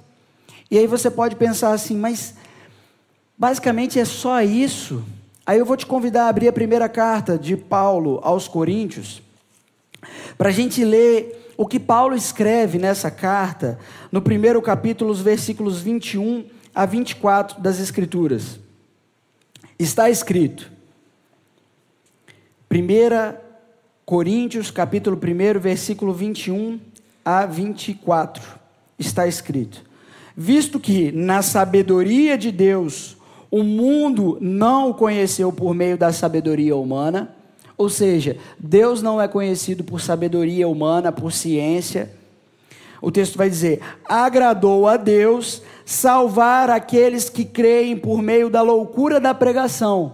E 0.71 0.77
aí 0.77 0.87
você 0.87 1.11
pode 1.11 1.35
pensar 1.35 1.73
assim, 1.73 1.97
mas 1.97 2.33
basicamente 3.37 3.99
é 3.99 4.05
só 4.05 4.41
isso? 4.41 5.03
Aí 5.45 5.59
eu 5.59 5.65
vou 5.65 5.75
te 5.75 5.85
convidar 5.85 6.27
a 6.27 6.29
abrir 6.29 6.47
a 6.47 6.53
primeira 6.53 6.87
carta 6.87 7.37
de 7.37 7.57
Paulo 7.57 8.21
aos 8.23 8.47
Coríntios, 8.47 9.21
para 10.37 10.47
a 10.47 10.53
gente 10.53 10.81
ler 10.85 11.53
o 11.57 11.67
que 11.67 11.77
Paulo 11.77 12.15
escreve 12.15 12.77
nessa 12.77 13.11
carta, 13.11 13.77
no 14.09 14.21
primeiro 14.21 14.61
capítulo, 14.61 15.11
os 15.11 15.19
versículos 15.19 15.81
21 15.81 16.60
a 16.73 16.85
24 16.85 17.61
das 17.61 17.79
Escrituras 17.79 18.59
está 19.77 20.09
escrito. 20.09 20.71
1 22.69 23.37
Coríntios, 24.05 24.71
capítulo 24.71 25.17
1, 25.17 25.59
versículo 25.59 26.13
21 26.13 26.79
a 27.23 27.45
24. 27.45 28.43
Está 28.97 29.27
escrito: 29.27 29.83
Visto 30.35 30.79
que 30.79 31.11
na 31.11 31.41
sabedoria 31.41 32.37
de 32.37 32.51
Deus 32.51 33.17
o 33.49 33.63
mundo 33.63 34.37
não 34.39 34.89
o 34.89 34.93
conheceu 34.93 35.51
por 35.51 35.73
meio 35.73 35.97
da 35.97 36.13
sabedoria 36.13 36.75
humana, 36.75 37.35
ou 37.77 37.89
seja, 37.89 38.37
Deus 38.59 39.01
não 39.01 39.21
é 39.21 39.27
conhecido 39.27 39.83
por 39.83 39.99
sabedoria 39.99 40.67
humana, 40.67 41.11
por 41.11 41.31
ciência. 41.31 42.11
O 43.01 43.11
texto 43.11 43.37
vai 43.37 43.49
dizer: 43.49 43.81
agradou 44.05 44.87
a 44.87 44.95
Deus 44.95 45.61
salvar 45.91 46.69
aqueles 46.69 47.29
que 47.29 47.43
creem 47.43 47.97
por 47.97 48.21
meio 48.21 48.49
da 48.49 48.61
loucura 48.61 49.19
da 49.19 49.33
pregação. 49.33 50.13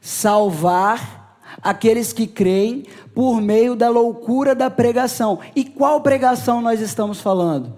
Salvar 0.00 1.38
aqueles 1.60 2.14
que 2.14 2.26
creem 2.26 2.86
por 3.14 3.42
meio 3.42 3.76
da 3.76 3.90
loucura 3.90 4.54
da 4.54 4.70
pregação. 4.70 5.38
E 5.54 5.66
qual 5.66 6.00
pregação 6.00 6.62
nós 6.62 6.80
estamos 6.80 7.20
falando? 7.20 7.74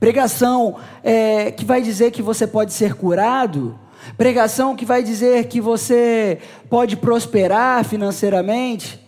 Pregação 0.00 0.76
é, 1.04 1.50
que 1.50 1.64
vai 1.64 1.82
dizer 1.82 2.10
que 2.10 2.22
você 2.22 2.46
pode 2.46 2.72
ser 2.72 2.94
curado? 2.94 3.78
Pregação 4.16 4.74
que 4.74 4.86
vai 4.86 5.02
dizer 5.02 5.46
que 5.46 5.60
você 5.60 6.38
pode 6.70 6.96
prosperar 6.96 7.84
financeiramente? 7.84 8.98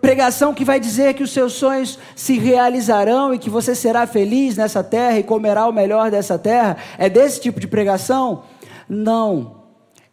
Pregação 0.00 0.52
que 0.52 0.64
vai 0.64 0.78
dizer 0.78 1.14
que 1.14 1.22
os 1.22 1.32
seus 1.32 1.54
sonhos 1.54 1.98
se 2.14 2.38
realizarão 2.38 3.32
e 3.32 3.38
que 3.38 3.48
você 3.48 3.74
será 3.74 4.06
feliz 4.06 4.56
nessa 4.56 4.84
terra 4.84 5.18
e 5.18 5.22
comerá 5.22 5.66
o 5.66 5.72
melhor 5.72 6.10
dessa 6.10 6.38
terra. 6.38 6.76
É 6.98 7.08
desse 7.08 7.40
tipo 7.40 7.58
de 7.58 7.66
pregação? 7.66 8.42
Não. 8.86 9.62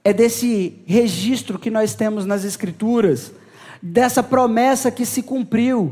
É 0.03 0.13
desse 0.13 0.81
registro 0.85 1.59
que 1.59 1.69
nós 1.69 1.93
temos 1.93 2.25
nas 2.25 2.45
Escrituras, 2.45 3.33
dessa 3.81 4.23
promessa 4.23 4.89
que 4.89 5.05
se 5.05 5.21
cumpriu. 5.21 5.91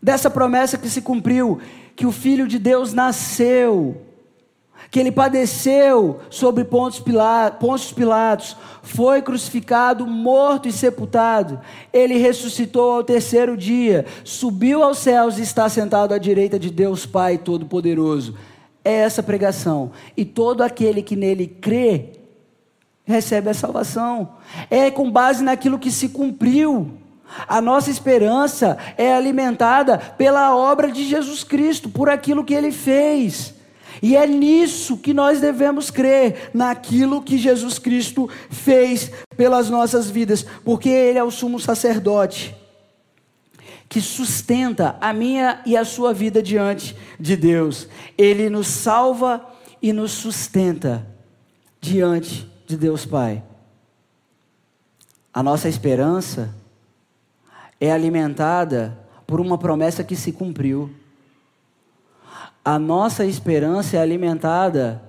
Dessa 0.00 0.30
promessa 0.30 0.78
que 0.78 0.88
se 0.88 1.02
cumpriu, 1.02 1.60
que 1.96 2.06
o 2.06 2.12
Filho 2.12 2.46
de 2.46 2.58
Deus 2.60 2.92
nasceu 2.92 4.05
que 4.90 5.00
ele 5.00 5.10
padeceu 5.10 6.20
sobre 6.30 6.64
Pontos 6.64 7.00
Pilatos, 7.00 8.56
foi 8.82 9.20
crucificado, 9.20 10.06
morto 10.06 10.68
e 10.68 10.72
sepultado. 10.72 11.60
Ele 11.92 12.16
ressuscitou 12.16 12.92
ao 12.92 13.04
terceiro 13.04 13.56
dia, 13.56 14.06
subiu 14.24 14.82
aos 14.82 14.98
céus 14.98 15.38
e 15.38 15.42
está 15.42 15.68
sentado 15.68 16.14
à 16.14 16.18
direita 16.18 16.58
de 16.58 16.70
Deus 16.70 17.04
Pai 17.04 17.38
Todo-Poderoso. 17.38 18.36
É 18.84 18.92
essa 18.92 19.22
pregação. 19.22 19.90
E 20.16 20.24
todo 20.24 20.62
aquele 20.62 21.02
que 21.02 21.16
nele 21.16 21.46
crê, 21.46 22.12
recebe 23.04 23.50
a 23.50 23.54
salvação. 23.54 24.34
É 24.70 24.90
com 24.90 25.10
base 25.10 25.42
naquilo 25.42 25.78
que 25.78 25.90
se 25.90 26.10
cumpriu. 26.10 26.92
A 27.48 27.60
nossa 27.60 27.90
esperança 27.90 28.78
é 28.96 29.12
alimentada 29.12 29.98
pela 29.98 30.56
obra 30.56 30.90
de 30.90 31.04
Jesus 31.04 31.42
Cristo, 31.42 31.88
por 31.88 32.08
aquilo 32.08 32.44
que 32.44 32.54
ele 32.54 32.70
fez. 32.70 33.55
E 34.02 34.16
é 34.16 34.26
nisso 34.26 34.96
que 34.96 35.14
nós 35.14 35.40
devemos 35.40 35.90
crer, 35.90 36.50
naquilo 36.52 37.22
que 37.22 37.38
Jesus 37.38 37.78
Cristo 37.78 38.28
fez 38.50 39.10
pelas 39.36 39.70
nossas 39.70 40.10
vidas, 40.10 40.44
porque 40.64 40.88
Ele 40.88 41.18
é 41.18 41.24
o 41.24 41.30
sumo 41.30 41.58
sacerdote 41.58 42.54
que 43.88 44.00
sustenta 44.00 44.96
a 45.00 45.12
minha 45.12 45.62
e 45.64 45.76
a 45.76 45.84
sua 45.84 46.12
vida 46.12 46.42
diante 46.42 46.96
de 47.18 47.36
Deus. 47.36 47.88
Ele 48.18 48.50
nos 48.50 48.66
salva 48.66 49.46
e 49.80 49.92
nos 49.92 50.12
sustenta 50.12 51.06
diante 51.80 52.50
de 52.66 52.76
Deus 52.76 53.06
Pai. 53.06 53.42
A 55.32 55.42
nossa 55.42 55.68
esperança 55.68 56.54
é 57.80 57.92
alimentada 57.92 58.98
por 59.26 59.40
uma 59.40 59.58
promessa 59.58 60.02
que 60.02 60.16
se 60.16 60.32
cumpriu 60.32 60.90
a 62.66 62.80
nossa 62.80 63.24
esperança 63.24 63.96
é 63.96 64.00
alimentada 64.00 65.00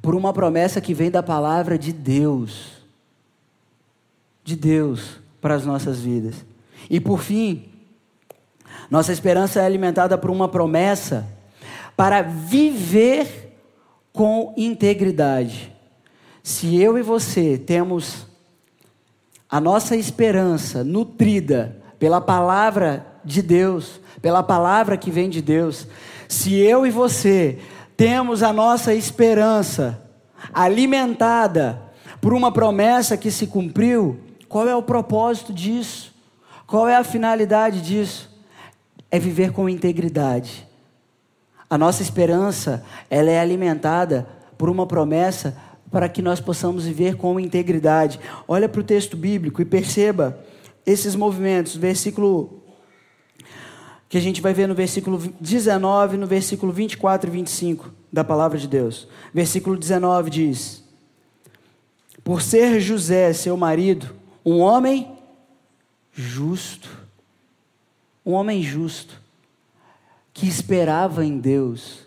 por 0.00 0.14
uma 0.14 0.32
promessa 0.32 0.80
que 0.80 0.94
vem 0.94 1.10
da 1.10 1.22
palavra 1.22 1.78
de 1.78 1.92
Deus. 1.92 2.78
De 4.42 4.56
Deus 4.56 5.20
para 5.38 5.54
as 5.54 5.66
nossas 5.66 6.00
vidas. 6.00 6.46
E 6.88 6.98
por 6.98 7.20
fim, 7.20 7.68
nossa 8.90 9.12
esperança 9.12 9.60
é 9.60 9.66
alimentada 9.66 10.16
por 10.16 10.30
uma 10.30 10.48
promessa 10.48 11.28
para 11.94 12.22
viver 12.22 13.60
com 14.14 14.54
integridade. 14.56 15.76
Se 16.42 16.74
eu 16.80 16.96
e 16.96 17.02
você 17.02 17.58
temos 17.58 18.26
a 19.46 19.60
nossa 19.60 19.94
esperança 19.94 20.82
nutrida 20.82 21.76
pela 21.98 22.18
palavra 22.18 23.06
de 23.22 23.42
Deus, 23.42 24.00
pela 24.20 24.42
palavra 24.42 24.96
que 24.96 25.10
vem 25.10 25.30
de 25.30 25.40
Deus. 25.40 25.86
Se 26.28 26.54
eu 26.54 26.86
e 26.86 26.90
você 26.90 27.58
temos 27.96 28.42
a 28.42 28.52
nossa 28.52 28.94
esperança 28.94 30.02
alimentada 30.52 31.80
por 32.20 32.32
uma 32.32 32.52
promessa 32.52 33.16
que 33.16 33.30
se 33.30 33.46
cumpriu, 33.46 34.20
qual 34.48 34.68
é 34.68 34.76
o 34.76 34.82
propósito 34.82 35.52
disso? 35.52 36.12
Qual 36.66 36.88
é 36.88 36.96
a 36.96 37.04
finalidade 37.04 37.80
disso? 37.80 38.30
É 39.10 39.18
viver 39.18 39.52
com 39.52 39.68
integridade. 39.68 40.66
A 41.68 41.76
nossa 41.76 42.02
esperança, 42.02 42.84
ela 43.10 43.30
é 43.30 43.40
alimentada 43.40 44.26
por 44.56 44.70
uma 44.70 44.86
promessa 44.86 45.56
para 45.90 46.08
que 46.08 46.22
nós 46.22 46.40
possamos 46.40 46.84
viver 46.84 47.16
com 47.16 47.38
integridade. 47.38 48.18
Olha 48.48 48.68
para 48.68 48.80
o 48.80 48.84
texto 48.84 49.16
bíblico 49.16 49.60
e 49.60 49.64
perceba 49.66 50.38
esses 50.86 51.14
movimentos. 51.14 51.76
Versículo 51.76 52.61
que 54.12 54.18
a 54.18 54.20
gente 54.20 54.42
vai 54.42 54.52
ver 54.52 54.68
no 54.68 54.74
versículo 54.74 55.16
19, 55.40 56.18
no 56.18 56.26
versículo 56.26 56.70
24 56.70 57.30
e 57.30 57.32
25 57.32 57.90
da 58.12 58.22
palavra 58.22 58.58
de 58.58 58.68
Deus. 58.68 59.08
Versículo 59.32 59.74
19 59.74 60.28
diz: 60.28 60.84
Por 62.22 62.42
ser 62.42 62.78
José, 62.78 63.32
seu 63.32 63.56
marido, 63.56 64.14
um 64.44 64.58
homem 64.58 65.16
justo, 66.12 66.90
um 68.26 68.32
homem 68.32 68.62
justo, 68.62 69.18
que 70.34 70.46
esperava 70.46 71.24
em 71.24 71.38
Deus, 71.38 72.00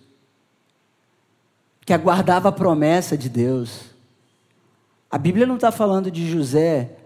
que 1.87 1.91
aguardava 1.91 2.49
a 2.49 2.51
promessa 2.51 3.17
de 3.17 3.29
Deus. 3.29 3.85
A 5.09 5.17
Bíblia 5.17 5.47
não 5.47 5.55
está 5.55 5.71
falando 5.71 6.11
de 6.11 6.29
José, 6.29 6.97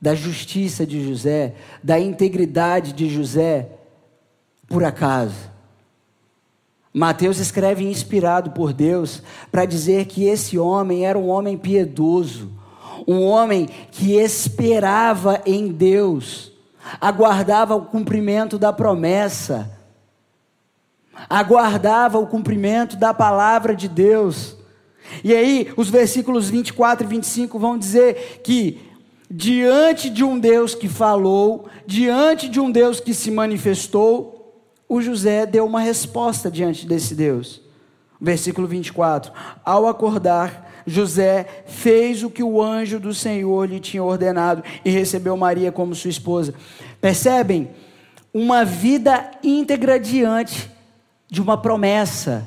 da 0.00 0.14
justiça 0.14 0.86
de 0.86 1.06
José, 1.06 1.56
da 1.84 2.00
integridade 2.00 2.94
de 2.94 3.06
José, 3.06 3.76
por 4.70 4.84
acaso. 4.84 5.50
Mateus 6.94 7.38
escreve 7.38 7.84
inspirado 7.84 8.52
por 8.52 8.72
Deus 8.72 9.20
para 9.50 9.64
dizer 9.64 10.06
que 10.06 10.24
esse 10.24 10.56
homem 10.56 11.04
era 11.04 11.18
um 11.18 11.28
homem 11.28 11.58
piedoso, 11.58 12.50
um 13.06 13.22
homem 13.22 13.68
que 13.90 14.14
esperava 14.14 15.42
em 15.44 15.68
Deus, 15.68 16.52
aguardava 17.00 17.74
o 17.74 17.84
cumprimento 17.84 18.58
da 18.58 18.72
promessa, 18.72 19.70
aguardava 21.28 22.18
o 22.18 22.26
cumprimento 22.26 22.96
da 22.96 23.12
palavra 23.12 23.74
de 23.74 23.88
Deus. 23.88 24.56
E 25.24 25.34
aí, 25.34 25.72
os 25.76 25.90
versículos 25.90 26.48
24 26.48 27.04
e 27.04 27.08
25 27.08 27.58
vão 27.58 27.76
dizer 27.76 28.40
que, 28.44 28.80
diante 29.28 30.08
de 30.08 30.22
um 30.22 30.38
Deus 30.38 30.76
que 30.76 30.88
falou, 30.88 31.68
diante 31.84 32.48
de 32.48 32.60
um 32.60 32.70
Deus 32.70 33.00
que 33.00 33.12
se 33.12 33.30
manifestou, 33.32 34.39
o 34.90 35.00
José 35.00 35.46
deu 35.46 35.64
uma 35.64 35.80
resposta 35.80 36.50
diante 36.50 36.84
desse 36.84 37.14
Deus. 37.14 37.62
Versículo 38.20 38.66
24: 38.66 39.32
Ao 39.64 39.86
acordar, 39.86 40.68
José 40.84 41.46
fez 41.64 42.24
o 42.24 42.28
que 42.28 42.42
o 42.42 42.60
anjo 42.60 42.98
do 42.98 43.14
Senhor 43.14 43.68
lhe 43.68 43.78
tinha 43.78 44.02
ordenado 44.02 44.64
e 44.84 44.90
recebeu 44.90 45.36
Maria 45.36 45.70
como 45.70 45.94
sua 45.94 46.10
esposa. 46.10 46.52
Percebem? 47.00 47.70
Uma 48.34 48.64
vida 48.64 49.30
íntegra 49.44 49.98
diante 49.98 50.68
de 51.28 51.40
uma 51.40 51.56
promessa, 51.56 52.46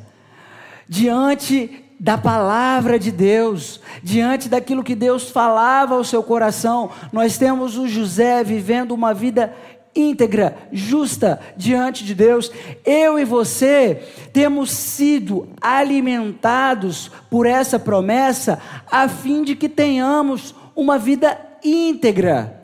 diante 0.88 1.82
da 1.98 2.18
palavra 2.18 3.00
de 3.00 3.12
Deus, 3.12 3.80
diante 4.02 4.50
daquilo 4.50 4.84
que 4.84 4.96
Deus 4.96 5.30
falava 5.30 5.96
ao 5.96 6.04
seu 6.04 6.22
coração. 6.22 6.90
Nós 7.14 7.38
temos 7.38 7.78
o 7.78 7.88
José 7.88 8.44
vivendo 8.44 8.92
uma 8.92 9.14
vida 9.14 9.54
íntegra, 9.96 10.68
justa 10.72 11.40
diante 11.56 12.04
de 12.04 12.16
Deus, 12.16 12.52
eu 12.86 13.20
e 13.20 13.26
você 13.26 14.04
temos 14.32 14.72
sido 14.72 15.48
alimentados 15.62 17.12
por 17.30 17.46
essa 17.46 17.78
promessa 17.78 18.60
a 18.92 19.08
fim 19.08 19.44
de 19.44 19.56
que 19.56 19.70
tenhamos 19.70 20.56
uma 20.76 20.98
vida 20.98 21.40
íntegra 21.64 22.62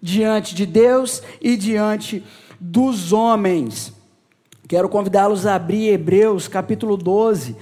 diante 0.00 0.54
de 0.54 0.66
Deus 0.66 1.22
e 1.40 1.56
diante 1.56 2.24
dos 2.58 3.12
homens. 3.12 3.92
Quero 4.66 4.88
convidá-los 4.88 5.46
a 5.46 5.54
abrir 5.54 5.88
Hebreus 5.88 6.48
capítulo 6.48 6.96
12, 6.96 7.56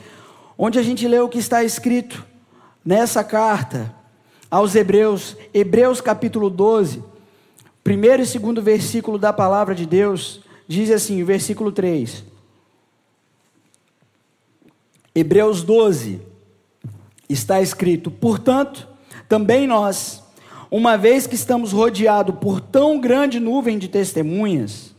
onde 0.56 0.78
a 0.78 0.82
gente 0.82 1.06
lê 1.08 1.18
o 1.18 1.28
que 1.28 1.38
está 1.38 1.64
escrito 1.64 2.24
nessa 2.84 3.24
carta 3.24 3.94
aos 4.50 4.74
Hebreus, 4.74 5.36
Hebreus 5.52 6.00
capítulo 6.00 6.50
12 6.50 7.11
Primeiro 7.82 8.22
e 8.22 8.26
segundo 8.26 8.62
versículo 8.62 9.18
da 9.18 9.32
palavra 9.32 9.74
de 9.74 9.86
Deus 9.86 10.40
diz 10.68 10.90
assim, 10.90 11.22
versículo 11.24 11.72
3. 11.72 12.24
Hebreus 15.14 15.62
12 15.62 16.20
está 17.28 17.60
escrito: 17.60 18.10
Portanto, 18.10 18.88
também 19.28 19.66
nós, 19.66 20.22
uma 20.70 20.96
vez 20.96 21.26
que 21.26 21.34
estamos 21.34 21.72
rodeados 21.72 22.36
por 22.40 22.60
tão 22.60 23.00
grande 23.00 23.40
nuvem 23.40 23.78
de 23.78 23.88
testemunhas, 23.88 24.94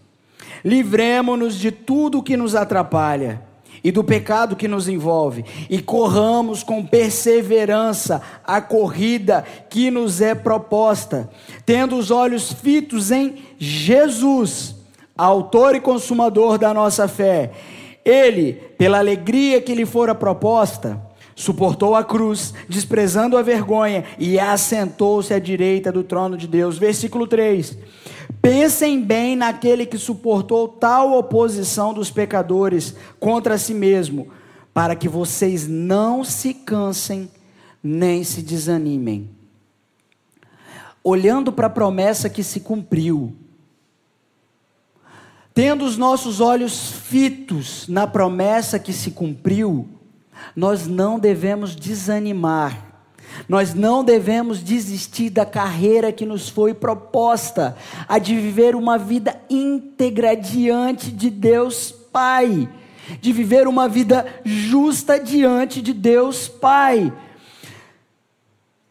livremos-nos 0.64 1.56
de 1.56 1.72
tudo 1.72 2.20
o 2.20 2.24
que 2.24 2.38
nos 2.38 2.54
atrapalha 2.54 3.53
e 3.84 3.92
do 3.92 4.04
pecado 4.04 4.56
que 4.56 4.68
nos 4.68 4.88
envolve, 4.88 5.44
e 5.70 5.82
corramos 5.82 6.64
com 6.64 6.86
perseverança 6.86 8.22
a 8.44 8.62
corrida 8.62 9.44
que 9.70 9.92
nos 9.92 10.22
é 10.22 10.34
proposta, 10.34 11.30
tendo 11.66 11.98
os 11.98 12.10
olhos 12.10 12.54
fitos 12.54 13.12
em 13.12 13.36
Jesus, 13.58 14.76
autor 15.18 15.76
e 15.76 15.82
consumador 15.82 16.58
da 16.58 16.74
nossa 16.74 17.08
fé. 17.08 17.52
Ele, 18.06 18.54
pela 18.78 19.00
alegria 19.00 19.62
que 19.62 19.76
lhe 19.76 19.86
fora 19.86 20.16
proposta, 20.16 21.02
suportou 21.36 21.96
a 21.96 22.04
cruz, 22.04 22.54
desprezando 22.70 23.38
a 23.38 23.42
vergonha, 23.42 24.04
e 24.18 24.40
assentou-se 24.40 25.34
à 25.34 25.40
direita 25.40 25.92
do 25.92 26.04
trono 26.04 26.38
de 26.38 26.48
Deus. 26.48 26.78
Versículo 26.78 27.28
3. 27.28 27.78
Pensem 28.42 29.02
bem 29.02 29.36
naquele 29.36 29.86
que 29.86 29.98
suportou 29.98 30.68
tal 30.68 31.18
oposição 31.18 31.94
dos 31.94 32.12
pecadores 32.12 32.96
contra 33.20 33.58
si 33.58 33.74
mesmo, 33.74 34.30
para 34.74 34.96
que 34.96 35.08
vocês 35.08 35.68
não 35.68 36.24
se 36.24 36.54
cansem 36.54 37.30
nem 37.82 38.24
se 38.24 38.42
desanimem. 38.42 39.30
Olhando 41.04 41.52
para 41.52 41.68
a 41.68 41.70
promessa 41.70 42.30
que 42.30 42.44
se 42.44 42.62
cumpriu, 42.62 43.36
Tendo 45.54 45.86
os 45.86 45.98
nossos 45.98 46.42
olhos 46.42 46.92
fitos 46.92 47.88
na 47.88 48.08
promessa 48.08 48.80
que 48.80 48.92
se 48.92 49.12
cumpriu, 49.12 49.88
nós 50.56 50.88
não 50.88 51.20
devemos 51.20 51.76
desanimar. 51.76 52.93
Nós 53.48 53.74
não 53.74 54.04
devemos 54.04 54.64
desistir 54.64 55.30
da 55.30 55.46
carreira 55.46 56.12
que 56.12 56.26
nos 56.26 56.50
foi 56.50 56.74
proposta, 56.74 57.76
a 58.08 58.18
de 58.18 58.36
viver 58.36 58.76
uma 58.76 58.98
vida 58.98 59.40
íntegra 59.50 60.36
diante 60.36 61.12
de 61.12 61.30
Deus 61.30 61.92
Pai, 61.92 62.70
de 63.20 63.32
viver 63.32 63.68
uma 63.68 63.88
vida 63.88 64.26
justa 64.46 65.20
diante 65.20 65.82
de 65.82 65.94
Deus 65.94 66.48
Pai. 66.48 67.12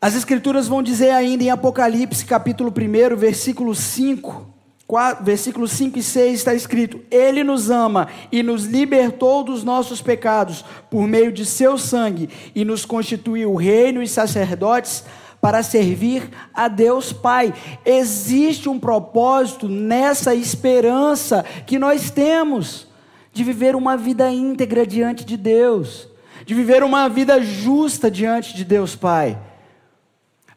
As 0.00 0.14
Escrituras 0.14 0.66
vão 0.66 0.82
dizer 0.82 1.10
ainda 1.10 1.44
em 1.44 1.50
Apocalipse, 1.50 2.24
capítulo 2.24 2.70
1, 2.70 3.16
versículo 3.16 3.74
5, 3.74 4.51
4, 4.92 5.24
versículos 5.24 5.72
5 5.72 5.98
e 5.98 6.02
6 6.02 6.34
está 6.34 6.52
escrito: 6.52 7.00
Ele 7.10 7.42
nos 7.42 7.70
ama 7.70 8.08
e 8.30 8.42
nos 8.42 8.66
libertou 8.66 9.42
dos 9.42 9.64
nossos 9.64 10.02
pecados 10.02 10.62
por 10.90 11.08
meio 11.08 11.32
de 11.32 11.46
seu 11.46 11.78
sangue 11.78 12.28
e 12.54 12.62
nos 12.62 12.84
constituiu 12.84 13.54
reino 13.54 14.02
e 14.02 14.06
sacerdotes 14.06 15.02
para 15.40 15.62
servir 15.62 16.28
a 16.52 16.68
Deus 16.68 17.10
Pai. 17.10 17.54
Existe 17.86 18.68
um 18.68 18.78
propósito 18.78 19.66
nessa 19.66 20.34
esperança 20.34 21.42
que 21.66 21.78
nós 21.78 22.10
temos 22.10 22.86
de 23.32 23.42
viver 23.42 23.74
uma 23.74 23.96
vida 23.96 24.30
íntegra 24.30 24.86
diante 24.86 25.24
de 25.24 25.38
Deus, 25.38 26.06
de 26.44 26.52
viver 26.52 26.82
uma 26.82 27.08
vida 27.08 27.40
justa 27.40 28.10
diante 28.10 28.54
de 28.54 28.62
Deus 28.62 28.94
Pai. 28.94 29.38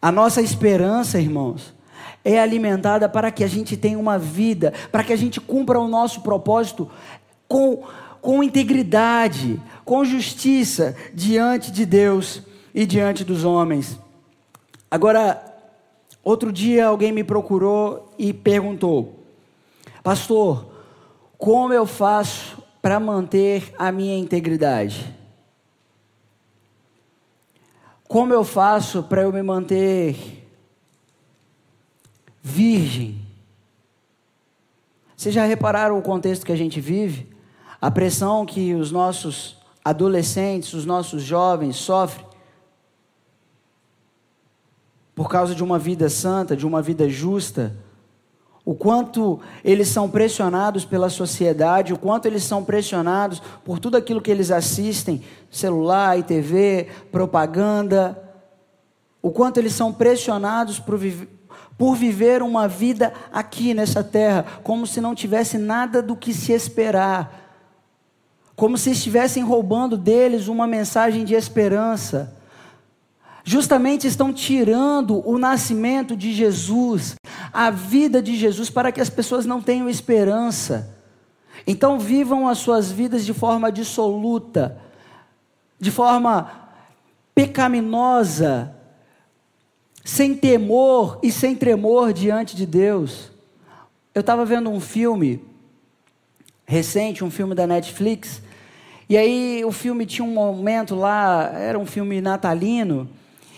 A 0.02 0.12
nossa 0.12 0.42
esperança, 0.42 1.22
irmãos, 1.22 1.75
é 2.26 2.40
alimentada 2.40 3.08
para 3.08 3.30
que 3.30 3.44
a 3.44 3.48
gente 3.48 3.78
tenha 3.78 4.00
uma 4.00 4.18
vida, 4.18 4.74
para 4.92 5.04
que 5.04 5.14
a 5.14 5.16
gente 5.16 5.40
cumpra 5.40 5.80
o 5.80 5.88
nosso 5.88 6.22
propósito 6.22 6.90
com, 7.48 7.84
com 8.20 8.44
integridade, 8.44 9.62
com 9.86 10.04
justiça 10.04 10.96
diante 11.14 11.72
de 11.72 11.86
Deus 11.86 12.42
e 12.74 12.84
diante 12.84 13.24
dos 13.24 13.44
homens. 13.44 14.00
Agora, 14.90 15.40
outro 16.24 16.52
dia 16.52 16.88
alguém 16.88 17.12
me 17.12 17.24
procurou 17.24 18.12
e 18.18 18.34
perguntou: 18.34 19.20
Pastor, 20.02 20.66
como 21.38 21.74
eu 21.74 21.86
faço 21.86 22.58
para 22.82 23.00
manter 23.00 23.72
a 23.78 23.92
minha 23.92 24.18
integridade? 24.18 25.14
Como 28.08 28.34
eu 28.34 28.44
faço 28.44 29.04
para 29.04 29.24
eu 29.24 29.32
me 29.32 29.44
manter 29.44 30.45
virgem? 32.48 33.20
Vocês 35.18 35.34
já 35.34 35.46
repararam 35.46 35.98
o 35.98 36.02
contexto 36.04 36.46
que 36.46 36.52
a 36.52 36.56
gente 36.56 36.80
vive? 36.80 37.28
A 37.82 37.90
pressão 37.90 38.46
que 38.46 38.76
os 38.76 38.92
nossos 38.92 39.58
adolescentes, 39.84 40.74
os 40.74 40.86
nossos 40.86 41.24
jovens 41.24 41.76
sofrem 41.76 42.24
por 45.16 45.28
causa 45.28 45.56
de 45.56 45.64
uma 45.64 45.80
vida 45.80 46.08
santa, 46.08 46.56
de 46.56 46.68
uma 46.68 46.84
vida 46.84 47.10
justa 47.10 47.76
o 48.66 48.74
quanto 48.74 49.40
eles 49.64 49.88
são 49.88 50.10
pressionados 50.10 50.84
pela 50.84 51.08
sociedade, 51.08 51.94
o 51.94 52.00
quanto 52.00 52.26
eles 52.26 52.44
são 52.44 52.64
pressionados 52.64 53.40
por 53.64 53.78
tudo 53.78 53.96
aquilo 53.96 54.20
que 54.20 54.32
eles 54.32 54.50
assistem, 54.50 55.22
celular 55.52 56.18
TV, 56.24 56.88
propaganda, 57.12 58.20
o 59.22 59.30
quanto 59.30 59.60
eles 59.60 59.74
são 59.74 59.94
pressionados 59.94 60.80
por, 61.78 61.96
viver, 61.96 62.42
uma 62.42 62.68
vida 62.68 63.14
aqui 63.32 63.74
nessa 63.74 64.04
terra, 64.04 64.46
como 64.64 64.88
se 64.88 65.02
não 65.02 65.14
tivesse 65.14 65.58
nada 65.58 66.02
do 66.02 66.16
que 66.16 66.34
se 66.34 66.52
esperar, 66.52 67.44
como 68.56 68.78
se 68.78 68.92
estivessem 68.92 69.44
roubando 69.44 69.98
deles 69.98 70.48
uma 70.48 70.66
mensagem 70.66 71.26
de 71.26 71.34
esperança 71.34 72.36
justamente 73.46 74.08
estão 74.08 74.34
tirando 74.34 75.22
o 75.26 75.38
nascimento 75.38 76.18
de 76.18 76.34
Jesus, 76.34 77.16
a 77.54 77.70
vida 77.70 78.22
de 78.22 78.36
Jesus, 78.36 78.72
para 78.72 78.92
que 78.92 79.00
as 79.00 79.10
pessoas 79.10 79.46
não 79.46 79.62
tenham 79.62 79.88
esperança. 79.88 80.90
Então 81.66 82.00
vivam 82.00 82.50
as 82.50 82.58
suas 82.58 82.92
vidas 82.92 83.24
de 83.24 83.34
forma 83.34 83.72
dissoluta, 83.72 84.82
de 85.80 85.92
forma 85.92 86.50
pecaminosa, 87.36 88.75
sem 90.06 90.36
temor 90.36 91.20
e 91.24 91.32
sem 91.32 91.56
tremor 91.56 92.14
diante 92.14 92.56
de 92.56 92.64
Deus. 92.68 93.32
Eu 94.14 94.22
estava 94.22 94.46
vendo 94.46 94.70
um 94.70 94.80
filme 94.80 95.44
recente, 96.66 97.24
um 97.24 97.32
filme 97.32 97.56
da 97.56 97.66
Netflix, 97.66 98.40
e 99.10 99.18
aí 99.18 99.66
o 99.66 99.72
filme 99.72 100.06
tinha 100.06 100.24
um 100.24 100.32
momento 100.32 100.96
lá, 100.96 101.52
era 101.54 101.78
um 101.78 101.86
filme 101.88 102.22
natalino, 102.22 103.10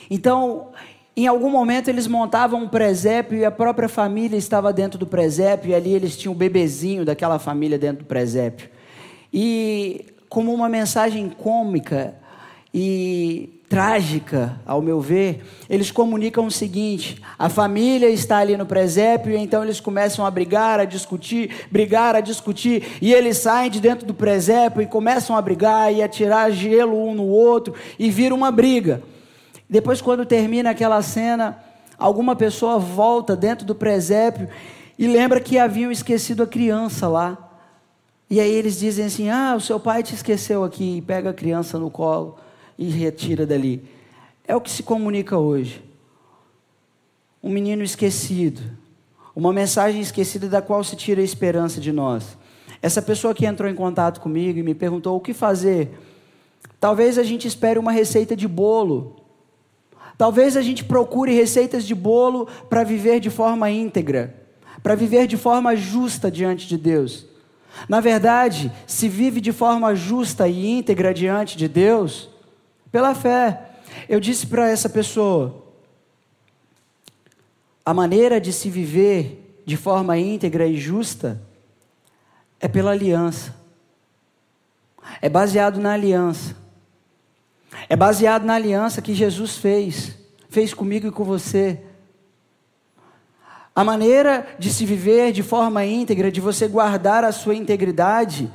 então, 0.10 0.70
em 1.18 1.28
algum 1.28 1.50
momento 1.50 1.90
eles 1.90 2.08
montavam 2.08 2.64
um 2.64 2.70
presépio 2.70 3.38
e 3.38 3.44
a 3.44 3.52
própria 3.52 3.90
família 3.90 4.38
estava 4.38 4.72
dentro 4.72 4.98
do 4.98 5.06
presépio, 5.06 5.72
e 5.72 5.76
ali 5.76 5.94
eles 5.94 6.16
tinham 6.16 6.34
o 6.34 6.36
bebezinho 6.36 7.04
daquela 7.04 7.40
família 7.40 7.78
dentro 7.78 8.04
do 8.04 8.08
presépio. 8.08 8.70
E 9.34 10.06
como 10.30 10.54
uma 10.54 10.70
mensagem 10.70 11.30
cômica 11.30 12.16
e 12.74 13.57
trágica, 13.70 14.60
ao 14.66 14.82
meu 14.82 15.02
ver, 15.02 15.44
eles 15.70 15.92
comunicam 15.92 16.46
o 16.46 16.52
seguinte: 16.52 17.22
a 17.38 17.50
família 17.50 18.10
está 18.10 18.38
ali 18.38 18.56
no 18.56 18.66
presépio, 18.66 19.34
e 19.34 19.38
então 19.38 19.64
eles 19.64 19.80
começam 19.80 20.26
a 20.26 20.32
brigar, 20.32 20.80
a 20.80 20.86
discutir, 20.86 21.68
brigar, 21.70 22.16
a 22.16 22.22
discutir, 22.22 22.98
e 23.02 23.14
eles 23.14 23.38
saem 23.38 23.70
de 23.70 23.80
dentro 23.80 24.06
do 24.06 24.14
presépio 24.14 24.82
e 24.82 24.88
começam 24.88 25.36
a 25.36 25.42
brigar 25.42 25.94
e 25.94 26.02
a 26.02 26.08
tirar 26.08 26.50
gelo 26.52 26.98
um 26.98 27.14
no 27.14 27.26
outro, 27.26 27.74
e 28.00 28.10
vira 28.10 28.34
uma 28.34 28.52
briga. 28.52 29.04
Depois, 29.70 30.02
quando 30.02 30.26
termina 30.26 30.70
aquela 30.70 31.02
cena, 31.02 31.62
alguma 31.98 32.36
pessoa 32.36 32.80
volta 32.80 33.36
dentro 33.36 33.66
do 33.66 33.76
presépio 33.76 34.48
e 34.98 35.08
lembra 35.08 35.42
que 35.42 35.60
haviam 35.60 35.92
esquecido 35.92 36.42
a 36.42 36.48
criança 36.48 37.08
lá. 37.08 37.38
E 38.30 38.40
aí 38.40 38.52
eles 38.52 38.80
dizem 38.80 39.06
assim: 39.06 39.30
Ah, 39.30 39.56
o 39.58 39.62
seu 39.62 39.78
pai 39.78 40.04
te 40.04 40.16
esqueceu 40.16 40.64
aqui, 40.64 40.98
e 40.98 41.02
pega 41.02 41.32
a 41.32 41.34
criança 41.34 41.78
no 41.78 41.92
colo 41.92 42.47
e 42.78 42.90
retira 42.90 43.46
dali. 43.46 43.84
É 44.48 44.56
o 44.56 44.62
que 44.62 44.72
se 44.72 44.84
comunica 44.84 45.38
hoje. 45.38 45.84
Um 47.44 47.50
menino 47.50 47.84
esquecido, 47.84 48.62
uma 49.36 49.54
mensagem 49.54 50.02
esquecida 50.02 50.48
da 50.48 50.62
qual 50.62 50.84
se 50.84 50.96
tira 50.96 51.22
a 51.22 51.26
esperança 51.26 51.80
de 51.80 51.92
nós. 51.92 52.38
Essa 52.82 53.02
pessoa 53.02 53.34
que 53.34 53.46
entrou 53.46 53.70
em 53.70 53.76
contato 53.76 54.20
comigo 54.20 54.60
e 54.60 54.64
me 54.64 54.76
perguntou 54.76 55.16
o 55.16 55.22
que 55.22 55.34
fazer. 55.34 55.98
Talvez 56.80 57.18
a 57.18 57.24
gente 57.24 57.48
espere 57.48 57.80
uma 57.80 57.92
receita 57.92 58.36
de 58.36 58.48
bolo 58.48 59.28
Talvez 60.18 60.58
a 60.58 60.62
gente 60.62 60.84
procure 60.84 61.32
receitas 61.32 61.86
de 61.86 61.94
bolo 61.94 62.48
para 62.70 62.84
viver 62.84 63.20
de 63.20 63.30
forma 63.30 63.70
íntegra, 63.70 64.36
para 64.82 64.96
viver 64.96 65.28
de 65.28 65.38
forma 65.38 65.76
justa 65.76 66.32
diante 66.32 66.68
de 66.68 66.76
Deus. 66.76 67.28
Na 67.88 68.00
verdade, 68.00 68.72
se 68.88 69.08
vive 69.08 69.40
de 69.40 69.52
forma 69.52 69.94
justa 69.94 70.48
e 70.48 70.80
íntegra 70.80 71.14
diante 71.14 71.56
de 71.56 71.68
Deus, 71.68 72.30
pela 72.92 73.14
fé. 73.14 73.72
Eu 74.08 74.20
disse 74.20 74.48
para 74.48 74.70
essa 74.70 74.90
pessoa: 74.90 75.64
a 77.86 77.94
maneira 77.94 78.40
de 78.40 78.52
se 78.52 78.70
viver 78.70 79.62
de 79.66 79.78
forma 79.78 80.18
íntegra 80.18 80.66
e 80.66 80.78
justa 80.78 81.42
é 82.60 82.68
pela 82.68 82.92
aliança, 82.92 83.56
é 85.22 85.30
baseado 85.30 85.80
na 85.80 85.94
aliança. 85.94 86.56
É 87.90 87.96
baseado 87.96 88.44
na 88.44 88.56
aliança 88.56 89.02
que 89.02 89.14
Jesus 89.14 89.58
fez, 89.58 90.18
fez 90.50 90.74
comigo 90.74 91.08
e 91.08 91.12
com 91.12 91.24
você. 91.24 91.80
A 93.76 93.84
maneira 93.84 94.48
de 94.58 94.74
se 94.74 94.86
viver 94.86 95.32
de 95.32 95.44
forma 95.44 95.86
íntegra, 95.86 96.32
de 96.32 96.42
você 96.42 96.68
guardar 96.68 97.24
a 97.24 97.32
sua 97.32 97.54
integridade, 97.54 98.52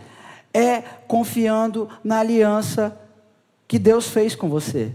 é 0.53 0.81
confiando 1.07 1.89
na 2.03 2.19
aliança 2.19 2.99
que 3.73 3.79
Deus 3.79 4.07
fez 4.07 4.35
com 4.35 4.51
você. 4.51 4.93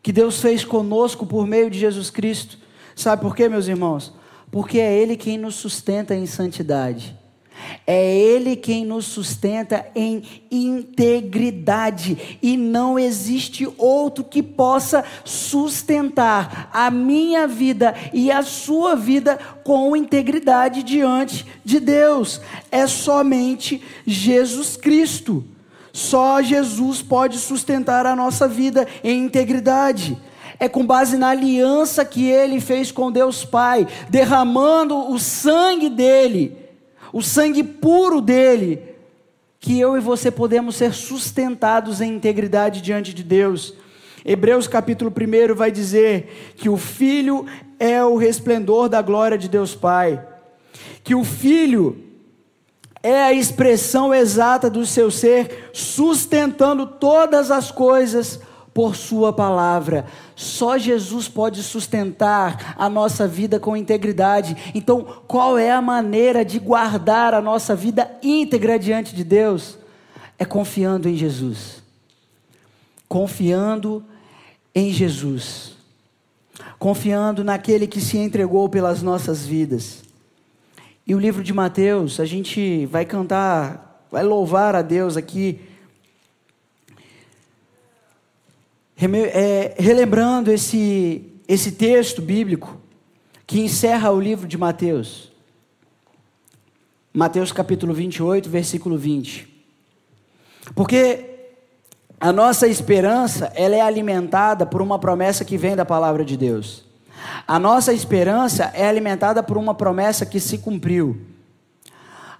Que 0.00 0.12
Deus 0.12 0.40
fez 0.40 0.64
conosco 0.64 1.26
por 1.26 1.48
meio 1.48 1.68
de 1.68 1.76
Jesus 1.76 2.10
Cristo. 2.10 2.56
Sabe 2.94 3.22
por 3.22 3.34
quê, 3.34 3.48
meus 3.48 3.66
irmãos? 3.66 4.14
Porque 4.52 4.78
é 4.78 4.96
Ele 4.96 5.16
quem 5.16 5.36
nos 5.36 5.56
sustenta 5.56 6.14
em 6.14 6.26
santidade. 6.26 7.18
É 7.84 8.16
Ele 8.16 8.54
quem 8.54 8.84
nos 8.84 9.06
sustenta 9.06 9.84
em 9.96 10.22
integridade, 10.48 12.38
e 12.40 12.56
não 12.56 12.96
existe 12.96 13.68
outro 13.76 14.22
que 14.22 14.40
possa 14.40 15.04
sustentar 15.24 16.70
a 16.72 16.88
minha 16.88 17.48
vida 17.48 17.96
e 18.12 18.30
a 18.30 18.44
sua 18.44 18.94
vida 18.94 19.40
com 19.64 19.96
integridade 19.96 20.84
diante 20.84 21.44
de 21.64 21.80
Deus. 21.80 22.40
É 22.70 22.86
somente 22.86 23.82
Jesus 24.06 24.76
Cristo. 24.76 25.44
Só 25.98 26.40
Jesus 26.42 27.02
pode 27.02 27.38
sustentar 27.38 28.06
a 28.06 28.14
nossa 28.14 28.46
vida 28.46 28.86
em 29.02 29.24
integridade. 29.24 30.16
É 30.60 30.68
com 30.68 30.86
base 30.86 31.16
na 31.16 31.28
aliança 31.28 32.04
que 32.04 32.26
ele 32.26 32.60
fez 32.60 32.90
com 32.90 33.12
Deus 33.12 33.44
Pai, 33.44 33.86
derramando 34.08 35.10
o 35.10 35.18
sangue 35.18 35.88
dele 35.88 36.68
o 37.12 37.22
sangue 37.22 37.62
puro 37.62 38.20
dele, 38.20 38.82
que 39.60 39.78
eu 39.78 39.96
e 39.96 40.00
você 40.00 40.30
podemos 40.30 40.76
ser 40.76 40.92
sustentados 40.92 42.00
em 42.00 42.14
integridade 42.14 42.80
diante 42.80 43.12
de 43.14 43.22
Deus. 43.22 43.74
Hebreus 44.24 44.68
capítulo 44.68 45.10
1 45.10 45.54
vai 45.54 45.70
dizer 45.70 46.52
que 46.56 46.68
o 46.68 46.76
Filho 46.76 47.46
é 47.78 48.02
o 48.04 48.16
resplendor 48.16 48.88
da 48.88 49.00
glória 49.00 49.38
de 49.38 49.48
Deus 49.48 49.74
Pai, 49.74 50.24
que 51.02 51.14
o 51.14 51.24
Filho 51.24 52.04
é 53.02 53.22
a 53.22 53.32
expressão 53.32 54.12
exata 54.12 54.68
do 54.68 54.84
seu 54.84 55.10
ser, 55.10 55.70
sustentando 55.72 56.86
todas 56.86 57.50
as 57.50 57.70
coisas 57.70 58.40
por 58.74 58.94
Sua 58.94 59.32
palavra. 59.32 60.06
Só 60.36 60.78
Jesus 60.78 61.28
pode 61.28 61.62
sustentar 61.62 62.74
a 62.78 62.88
nossa 62.88 63.26
vida 63.26 63.58
com 63.58 63.76
integridade. 63.76 64.56
Então, 64.74 65.04
qual 65.26 65.58
é 65.58 65.70
a 65.70 65.82
maneira 65.82 66.44
de 66.44 66.58
guardar 66.58 67.34
a 67.34 67.40
nossa 67.40 67.74
vida 67.74 68.10
íntegra 68.22 68.78
diante 68.78 69.14
de 69.14 69.24
Deus? 69.24 69.78
É 70.38 70.44
confiando 70.44 71.08
em 71.08 71.16
Jesus. 71.16 71.82
Confiando 73.08 74.04
em 74.74 74.92
Jesus. 74.92 75.72
Confiando 76.78 77.42
naquele 77.42 77.86
que 77.86 78.00
se 78.00 78.16
entregou 78.16 78.68
pelas 78.68 79.02
nossas 79.02 79.44
vidas. 79.44 80.07
E 81.08 81.14
o 81.14 81.18
livro 81.18 81.42
de 81.42 81.54
Mateus, 81.54 82.20
a 82.20 82.26
gente 82.26 82.84
vai 82.84 83.06
cantar, 83.06 84.06
vai 84.10 84.22
louvar 84.22 84.76
a 84.76 84.82
Deus 84.82 85.16
aqui 85.16 85.58
é, 89.00 89.74
relembrando 89.78 90.52
esse, 90.52 91.24
esse 91.48 91.72
texto 91.72 92.20
bíblico 92.20 92.78
que 93.46 93.58
encerra 93.58 94.10
o 94.10 94.20
livro 94.20 94.46
de 94.46 94.58
Mateus. 94.58 95.32
Mateus 97.14 97.52
capítulo 97.52 97.94
28, 97.94 98.50
versículo 98.50 98.98
20. 98.98 99.48
Porque 100.74 101.24
a 102.20 102.30
nossa 102.30 102.68
esperança, 102.68 103.50
ela 103.54 103.74
é 103.74 103.80
alimentada 103.80 104.66
por 104.66 104.82
uma 104.82 104.98
promessa 104.98 105.42
que 105.42 105.56
vem 105.56 105.74
da 105.74 105.86
palavra 105.86 106.22
de 106.22 106.36
Deus. 106.36 106.87
A 107.46 107.58
nossa 107.58 107.92
esperança 107.92 108.64
é 108.74 108.86
alimentada 108.86 109.42
por 109.42 109.56
uma 109.56 109.74
promessa 109.74 110.26
que 110.26 110.38
se 110.38 110.58
cumpriu. 110.58 111.20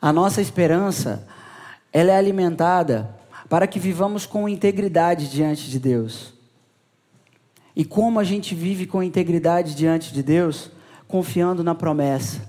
A 0.01 0.13
nossa 0.13 0.41
esperança, 0.41 1.27
ela 1.93 2.13
é 2.13 2.17
alimentada 2.17 3.15
para 3.49 3.67
que 3.67 3.79
vivamos 3.79 4.27
com 4.27 4.49
integridade 4.49 5.31
diante 5.31 5.71
de 5.71 5.79
Deus. 5.79 6.35
E 7.75 7.85
como 7.85 8.21
a 8.21 8.25
gente 8.25 8.55
vive 8.55 8.87
com 8.87 9.03
integridade 9.03 9.75
diante 9.75 10.13
de 10.13 10.23
Deus, 10.23 10.71
confiando 11.07 11.65
na 11.65 11.75
promessa. 11.75 12.47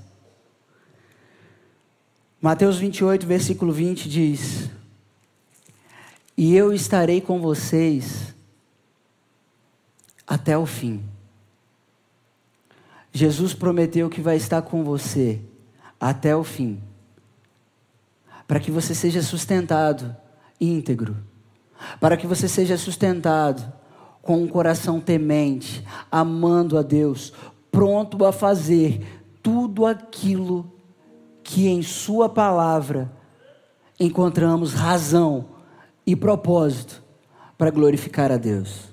Mateus 2.42 2.78
28, 2.78 3.26
versículo 3.26 3.72
20 3.72 4.10
diz: 4.10 4.70
E 6.38 6.56
eu 6.56 6.74
estarei 6.74 7.22
com 7.22 7.40
vocês 7.40 8.34
até 10.28 10.58
o 10.58 10.66
fim. 10.66 11.04
Jesus 13.12 13.54
prometeu 13.54 14.10
que 14.10 14.22
vai 14.22 14.38
estar 14.38 14.62
com 14.62 14.84
você 14.84 15.42
até 16.00 16.36
o 16.36 16.44
fim, 16.44 16.82
para 18.48 18.60
que 18.60 18.72
você 18.72 18.96
seja 18.96 19.22
sustentado 19.22 20.16
íntegro, 20.60 21.18
para 22.00 22.16
que 22.18 22.28
você 22.28 22.48
seja 22.48 22.78
sustentado 22.78 23.72
com 24.22 24.44
um 24.44 24.48
coração 24.48 25.00
temente, 25.00 25.86
amando 26.12 26.78
a 26.78 26.82
Deus, 26.82 27.34
pronto 27.72 28.26
a 28.26 28.32
fazer 28.32 29.24
tudo 29.42 29.86
aquilo 29.86 30.72
que 31.44 31.68
em 31.68 31.82
Sua 31.82 32.30
palavra 32.30 33.12
encontramos 34.00 34.74
razão 34.74 35.48
e 36.06 36.16
propósito 36.16 37.04
para 37.58 37.72
glorificar 37.72 38.32
a 38.32 38.38
Deus. 38.38 38.89